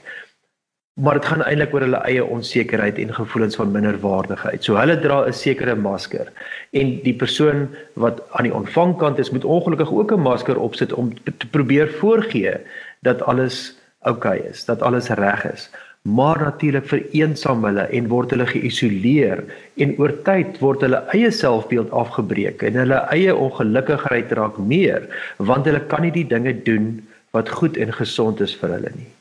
Maar 0.98 1.20
dit 1.20 1.26
gaan 1.30 1.44
eintlik 1.46 1.74
oor 1.76 1.84
hulle 1.86 2.00
eie 2.10 2.24
onsekerheid 2.26 2.98
en 2.98 3.14
gevoelens 3.14 3.58
van 3.60 3.72
minderwaardigheid. 3.72 4.64
So 4.66 4.80
hulle 4.80 4.98
dra 5.00 5.26
'n 5.28 5.34
sekere 5.34 5.76
masker 5.76 6.32
en 6.72 6.88
die 7.04 7.14
persoon 7.14 7.68
wat 7.94 8.22
aan 8.32 8.50
die 8.50 8.54
ontvangkant 8.54 9.20
is, 9.20 9.32
moet 9.32 9.46
ongelukkig 9.46 9.92
ook 9.92 10.12
'n 10.12 10.26
masker 10.30 10.58
opsit 10.60 10.94
om 10.94 11.14
te 11.24 11.48
probeer 11.52 11.90
voorgee 12.00 12.56
dat 13.02 13.22
alles 13.22 13.78
oukei 14.02 14.40
okay 14.40 14.50
is, 14.50 14.66
dat 14.66 14.82
alles 14.82 15.10
reg 15.10 15.46
is. 15.54 15.70
Maar 16.02 16.40
natuurlik 16.40 16.88
vereensaam 16.88 17.64
hulle 17.64 17.82
en 17.82 18.08
word 18.08 18.30
hulle 18.30 18.46
geïsoleer 18.46 19.44
en 19.76 19.94
oor 19.98 20.14
tyd 20.24 20.60
word 20.60 20.82
hulle 20.82 21.04
eie 21.14 21.32
selfbeeld 21.32 21.92
afgebreek 21.92 22.62
en 22.62 22.74
hulle 22.74 23.06
eie 23.12 23.36
ongelukkigheid 23.36 24.32
raak 24.32 24.58
meer 24.58 25.06
want 25.38 25.66
hulle 25.66 25.86
kan 25.86 26.02
nie 26.02 26.12
die 26.12 26.28
dinge 26.28 26.64
doen 26.64 27.08
wat 27.32 27.50
goed 27.50 27.78
en 27.78 27.94
gesond 27.94 28.42
is 28.42 28.56
vir 28.56 28.70
hulle 28.70 28.92
nie. 28.96 29.12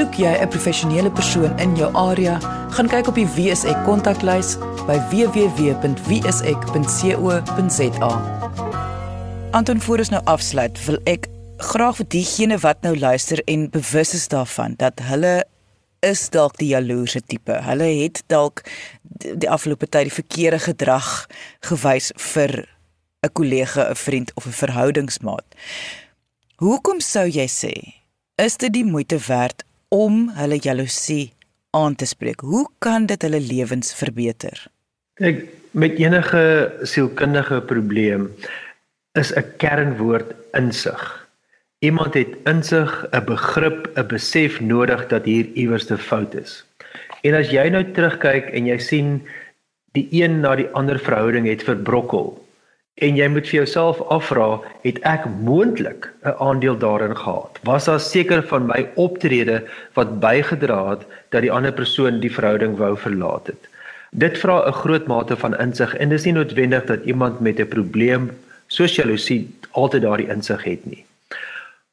Soek 0.00 0.16
jy 0.16 0.32
'n 0.32 0.48
professionele 0.48 1.10
persoon 1.12 1.58
in 1.60 1.76
jou 1.76 1.92
area, 1.92 2.40
gaan 2.72 2.88
kyk 2.88 3.08
op 3.08 3.14
die 3.14 3.26
WSE 3.36 3.82
kontaklys 3.84 4.56
by 4.88 4.96
www.wse.co.za. 5.12 5.82
Anton 9.50 9.80
voor 9.80 9.98
ons 9.98 10.08
nou 10.08 10.24
afsluit, 10.24 10.84
wil 10.86 10.98
ek 11.04 11.28
graag 11.56 11.96
vir 12.00 12.08
diegene 12.16 12.58
wat 12.64 12.80
nou 12.80 12.98
luister 12.98 13.42
en 13.44 13.70
bewus 13.70 14.14
is 14.14 14.28
daarvan 14.28 14.74
dat 14.80 15.00
hulle 15.04 15.44
is 16.00 16.30
dalk 16.32 16.56
die 16.56 16.72
jaloerse 16.72 17.20
tipe. 17.20 17.52
Hulle 17.52 17.84
het 18.00 18.22
dalk 18.32 18.64
die 19.12 19.50
afgelope 19.50 19.84
tyd 19.86 20.08
die 20.08 20.16
verkeerde 20.22 20.58
gedrag 20.64 21.28
gewys 21.60 22.12
vir 22.16 22.64
'n 23.20 23.32
kollega, 23.32 23.90
'n 23.90 23.94
vriend 23.94 24.32
of 24.34 24.46
'n 24.46 24.52
verhoudingsmaat. 24.64 25.44
Hoekom 26.56 27.00
sou 27.00 27.28
jy 27.28 27.48
sê 27.48 28.00
is 28.36 28.56
dit 28.56 28.72
die 28.72 28.84
moeite 28.84 29.18
werd 29.28 29.68
om 29.90 30.28
hulle 30.38 30.58
jaloesie 30.62 31.32
aan 31.76 31.94
te 31.94 32.06
spreek? 32.06 32.40
Hoe 32.40 32.66
kan 32.78 33.06
dit 33.10 33.22
hulle 33.22 33.40
lewens 33.42 33.92
verbeter? 33.94 34.66
Kyk, 35.18 35.44
met 35.70 35.98
enige 35.98 36.42
sielkundige 36.82 37.60
probleem 37.66 38.30
is 39.18 39.34
'n 39.34 39.44
kernwoord 39.58 40.34
insig. 40.52 41.28
Iemand 41.78 42.14
het 42.14 42.34
insig, 42.44 43.06
'n 43.12 43.24
begrip, 43.24 43.90
'n 43.96 44.06
besef 44.06 44.60
nodig 44.60 45.06
dat 45.08 45.24
hier 45.24 45.46
iewers 45.54 45.90
'n 45.90 45.96
fout 45.96 46.34
is. 46.34 46.64
En 47.22 47.34
as 47.34 47.50
jy 47.50 47.68
nou 47.68 47.84
terugkyk 47.92 48.44
en 48.54 48.66
jy 48.66 48.78
sien 48.78 49.22
die 49.92 50.08
een 50.10 50.40
na 50.40 50.54
die 50.56 50.68
ander 50.68 50.98
verhouding 50.98 51.46
het 51.46 51.62
verbrokkel, 51.62 52.46
En 53.00 53.16
jy 53.16 53.26
moet 53.32 53.46
vir 53.48 53.62
jouself 53.62 54.00
afvra, 54.12 54.58
het 54.84 54.98
ek 55.08 55.22
moontlik 55.40 56.10
'n 56.20 56.34
aandeel 56.46 56.76
daarin 56.76 57.16
gehad? 57.16 57.58
Was 57.64 57.88
daar 57.88 58.00
seker 58.00 58.42
van 58.50 58.66
my 58.66 58.88
optrede 58.94 59.62
wat 59.96 60.20
bygedra 60.20 60.90
het 60.90 61.06
dat 61.32 61.40
die 61.40 61.52
ander 61.52 61.72
persoon 61.72 62.20
die 62.20 62.32
verhouding 62.32 62.76
wou 62.76 62.96
verlaat 62.96 63.46
het? 63.46 63.68
Dit 64.12 64.38
vra 64.38 64.68
'n 64.68 64.72
groot 64.72 65.06
mate 65.06 65.36
van 65.36 65.56
insig 65.56 65.96
en 65.96 66.08
dis 66.08 66.24
nie 66.24 66.32
noodwendig 66.32 66.84
dat 66.84 67.04
iemand 67.04 67.40
met 67.40 67.60
'n 67.60 67.68
probleem 67.68 68.30
soos 68.66 68.96
jaloesie 68.96 69.48
altyd 69.70 70.02
daardie 70.02 70.28
insig 70.28 70.64
het 70.64 70.84
nie. 70.84 71.04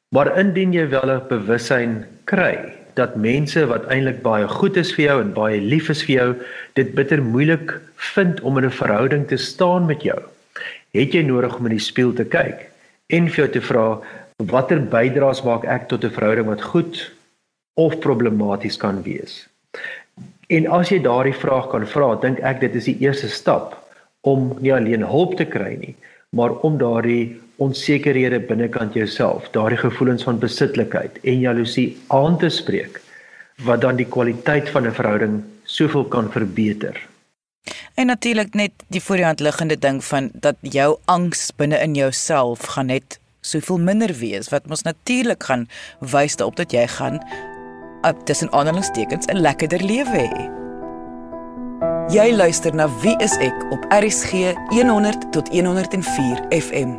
Maar 0.08 0.38
indien 0.38 0.72
jy 0.72 0.88
wel 0.88 1.10
'n 1.10 1.28
bewussyn 1.28 2.04
kry 2.24 2.58
dat 2.94 3.16
mense 3.16 3.66
wat 3.66 3.86
eintlik 3.86 4.22
baie 4.22 4.48
goed 4.48 4.76
is 4.76 4.92
vir 4.92 5.04
jou 5.04 5.20
en 5.20 5.32
baie 5.32 5.60
lief 5.60 5.88
is 5.88 6.02
vir 6.02 6.14
jou, 6.14 6.34
dit 6.72 6.94
bitter 6.94 7.22
moeilik 7.22 7.80
vind 7.96 8.40
om 8.40 8.58
in 8.58 8.64
'n 8.64 8.70
verhouding 8.70 9.28
te 9.28 9.36
staan 9.36 9.86
met 9.86 10.02
jou 10.02 10.20
het 10.92 11.14
jy 11.14 11.22
nodig 11.22 11.56
om 11.58 11.66
in 11.66 11.76
die 11.76 11.84
spieël 11.84 12.12
te 12.12 12.24
kyk 12.24 12.68
en 13.08 13.28
vir 13.28 13.44
jou 13.44 13.48
te 13.52 13.64
vra 13.64 13.86
watter 14.52 14.80
bydraes 14.80 15.42
maak 15.42 15.64
ek 15.64 15.88
tot 15.88 16.04
'n 16.04 16.14
verhouding 16.14 16.46
wat 16.46 16.62
goed 16.62 17.10
of 17.74 17.98
problematies 18.00 18.76
kan 18.76 19.02
wees. 19.02 19.48
En 20.48 20.66
as 20.66 20.90
jy 20.90 20.98
daardie 21.02 21.34
vraag 21.34 21.68
kan 21.70 21.86
vra, 21.86 22.14
dink 22.14 22.40
ek 22.40 22.60
dit 22.60 22.74
is 22.74 22.84
die 22.84 22.98
eerste 23.00 23.28
stap 23.28 23.76
om 24.20 24.56
nie 24.60 24.72
alleen 24.74 25.02
hulp 25.02 25.36
te 25.36 25.44
kry 25.44 25.76
nie, 25.80 25.94
maar 26.30 26.50
om 26.62 26.78
daardie 26.78 27.40
onsekerhede 27.56 28.40
binnekant 28.40 28.94
jouself, 28.94 29.50
daardie 29.50 29.78
gevoelens 29.78 30.22
van 30.22 30.38
besitlikheid 30.38 31.18
en 31.22 31.40
jaloesie 31.40 31.96
aan 32.06 32.38
te 32.38 32.48
spreek 32.48 33.00
wat 33.66 33.80
dan 33.80 33.96
die 33.96 34.06
kwaliteit 34.06 34.68
van 34.70 34.86
'n 34.86 34.94
verhouding 34.94 35.42
soveel 35.64 36.04
kan 36.04 36.30
verbeter. 36.30 37.07
En 37.98 38.06
natuurlik 38.06 38.54
net 38.54 38.70
die 38.88 39.02
voor 39.02 39.16
die 39.16 39.24
hand 39.24 39.40
liggende 39.40 39.78
ding 39.78 40.04
van 40.04 40.30
dat 40.32 40.56
jou 40.60 40.98
angs 41.04 41.50
binne 41.56 41.78
in 41.82 41.94
jouself 41.94 42.60
gaan 42.60 42.86
net 42.86 43.18
soveel 43.40 43.78
minder 43.78 44.12
wees 44.14 44.48
wat 44.48 44.68
mos 44.70 44.82
natuurlik 44.86 45.42
gaan 45.42 45.64
wys 45.98 46.36
daarop 46.38 46.56
dat 46.56 46.70
jy 46.72 46.84
gaan 46.86 47.18
op 48.06 48.20
tussen 48.26 48.52
aanhalingstekens 48.52 49.26
'n 49.26 49.40
lekkerder 49.40 49.82
lewe 49.82 50.22
hê. 50.30 50.44
Jy 52.14 52.36
luister 52.36 52.74
na 52.74 52.86
Wie 53.02 53.16
is 53.18 53.36
ek 53.36 53.66
op 53.70 53.84
RSG 53.88 54.54
100 54.68 55.32
tot 55.32 55.48
104 55.48 56.38
FM. 56.50 56.94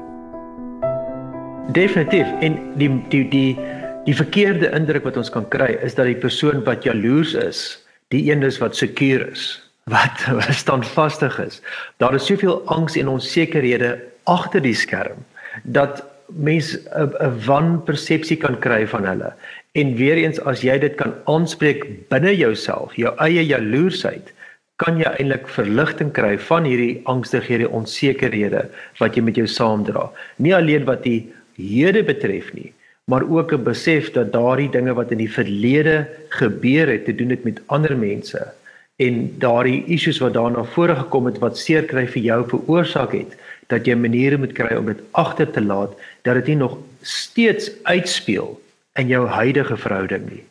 Definitief 1.72 2.28
en 2.40 2.60
die 2.76 3.06
die 3.10 3.28
die 3.30 3.60
die 4.04 4.16
verkeerde 4.16 4.70
indruk 4.70 5.04
wat 5.04 5.18
ons 5.18 5.30
kan 5.30 5.48
kry 5.48 5.78
is 5.82 5.96
dat 5.96 6.06
die 6.06 6.20
persoon 6.20 6.64
wat 6.64 6.84
jaloers 6.84 7.34
is, 7.34 7.80
die 8.08 8.32
een 8.32 8.44
is 8.44 8.58
wat 8.58 8.76
seker 8.76 9.32
is 9.32 9.69
wat 9.94 10.54
standvastig 10.54 11.40
is. 11.40 11.62
Daar 11.98 12.14
is 12.14 12.26
soveel 12.26 12.62
angs 12.66 12.96
en 12.96 13.08
onsekerhede 13.08 13.98
agter 14.24 14.62
die 14.62 14.76
skerm 14.78 15.26
dat 15.64 16.04
mens 16.30 16.78
'n 16.78 17.40
wanpersepsie 17.46 18.38
kan 18.38 18.60
kry 18.60 18.88
van 18.88 19.06
hulle. 19.06 19.34
En 19.72 19.96
weer 19.96 20.18
eens 20.18 20.42
as 20.42 20.62
jy 20.62 20.78
dit 20.80 20.96
kan 20.96 21.14
aanspreek 21.26 22.10
binne 22.10 22.36
jouself, 22.36 22.96
jou 22.96 23.16
eie 23.18 23.46
jaloersheid, 23.46 24.34
kan 24.76 24.98
jy 24.98 25.10
eintlik 25.20 25.48
verligting 25.48 26.12
kry 26.12 26.38
van 26.40 26.64
hierdie 26.64 27.02
angstighede, 27.04 27.70
onsekerhede 27.70 28.70
wat 29.00 29.16
jy 29.16 29.22
met 29.22 29.36
jou 29.36 29.48
saamdra. 29.48 30.10
Nie 30.36 30.56
alleen 30.56 30.86
wat 30.86 31.04
die 31.04 31.34
hede 31.58 32.04
betref 32.04 32.54
nie, 32.54 32.74
maar 33.06 33.24
ook 33.24 33.54
'n 33.54 33.64
besef 33.64 34.12
dat 34.12 34.32
daardie 34.34 34.70
dinge 34.70 34.94
wat 34.94 35.12
in 35.12 35.18
die 35.18 35.32
verlede 35.32 36.08
gebeur 36.30 36.88
het, 36.88 37.06
te 37.06 37.16
doen 37.16 37.30
het 37.30 37.44
met 37.44 37.62
ander 37.68 37.98
mense 37.98 38.54
en 39.00 39.20
daardie 39.40 39.84
issues 39.88 40.20
wat 40.20 40.36
daarna 40.36 40.66
vore 40.76 40.96
gekom 40.96 41.30
het 41.30 41.40
wat 41.44 41.58
seer 41.58 41.88
kry 41.88 42.04
vir 42.08 42.24
jou 42.26 42.40
veroorsaak 42.52 43.16
het 43.16 43.38
dat 43.72 43.88
jy 43.88 43.96
maniere 43.96 44.40
moet 44.42 44.56
kry 44.58 44.76
om 44.76 44.90
dit 44.92 45.02
agter 45.12 45.48
te 45.56 45.64
laat 45.64 45.96
dat 46.28 46.42
dit 46.42 46.54
nie 46.54 46.60
nog 46.66 46.78
steeds 47.02 47.72
uitspeel 47.88 48.58
in 49.00 49.08
jou 49.08 49.24
huidige 49.28 49.78
verhouding 49.78 50.26
nie 50.30 50.44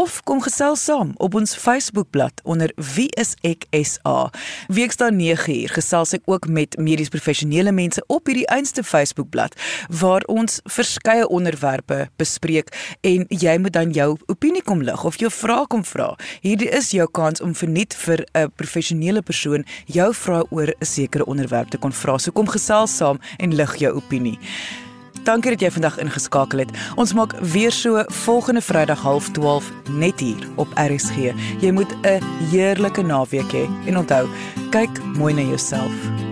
of 0.03 0.11
kom 0.27 0.43
gesels 0.43 0.83
saam 0.89 1.15
op 1.23 1.39
ons 1.39 1.55
Facebookblad 1.55 2.43
onder 2.43 2.75
Wie 2.95 3.11
is 3.15 3.39
ek 3.47 3.71
SA. 3.71 4.31
Weksdae 4.75 5.15
9uur 5.15 5.71
gesels 5.79 6.19
ek 6.19 6.27
ook 6.27 6.51
met 6.51 6.75
medies 6.83 7.15
professionele 7.15 7.71
mense 7.71 8.03
op 8.11 8.27
hierdie 8.27 8.51
einste 8.51 8.83
Facebookblad 8.83 9.55
waar 10.03 10.27
ons 10.27 10.59
verskeie 10.67 11.31
onderwerpe 11.31 11.92
onderwerpe 11.93 12.11
bespreek 12.17 12.71
en 13.01 13.27
jy 13.29 13.59
moet 13.59 13.73
dan 13.73 13.93
jou 13.93 14.17
opinie 14.31 14.63
kom 14.63 14.83
lig 14.83 15.05
of 15.05 15.19
jou 15.21 15.31
vrae 15.31 15.67
kom 15.69 15.85
vra. 15.85 16.13
Hierdie 16.43 16.71
is 16.71 16.93
jou 16.93 17.09
kans 17.11 17.41
om 17.43 17.55
verniet 17.55 17.95
vir 17.95 18.25
'n 18.35 18.51
professionele 18.57 19.23
persoon 19.23 19.65
jou 19.87 20.13
vrae 20.15 20.45
oor 20.51 20.69
'n 20.69 20.85
sekere 20.85 21.25
onderwerp 21.27 21.71
te 21.71 21.79
kon 21.79 21.93
vra. 21.93 22.19
So 22.19 22.33
kom 22.33 22.47
gesels 22.47 22.97
saam 22.97 23.19
en 23.39 23.55
lig 23.55 23.77
jou 23.77 23.95
opinie. 23.95 24.39
Dankie 25.25 25.51
dat 25.51 25.61
jy 25.61 25.71
vandag 25.71 25.99
ingeskakel 25.99 26.59
het. 26.59 26.71
Ons 26.97 27.13
maak 27.13 27.33
weer 27.41 27.71
so 27.71 28.05
volgende 28.09 28.61
Vrydag 28.61 29.03
12:30 29.03 29.71
net 29.91 30.21
hier 30.21 30.49
op 30.57 30.69
RSG. 30.75 31.33
Jy 31.61 31.71
moet 31.71 31.95
'n 32.03 32.23
heerlike 32.51 33.03
naweek 33.03 33.53
hê 33.53 33.69
en 33.87 33.99
onthou, 33.99 34.29
kyk 34.71 35.05
mooi 35.17 35.35
na 35.35 35.43
jouself. 35.43 36.32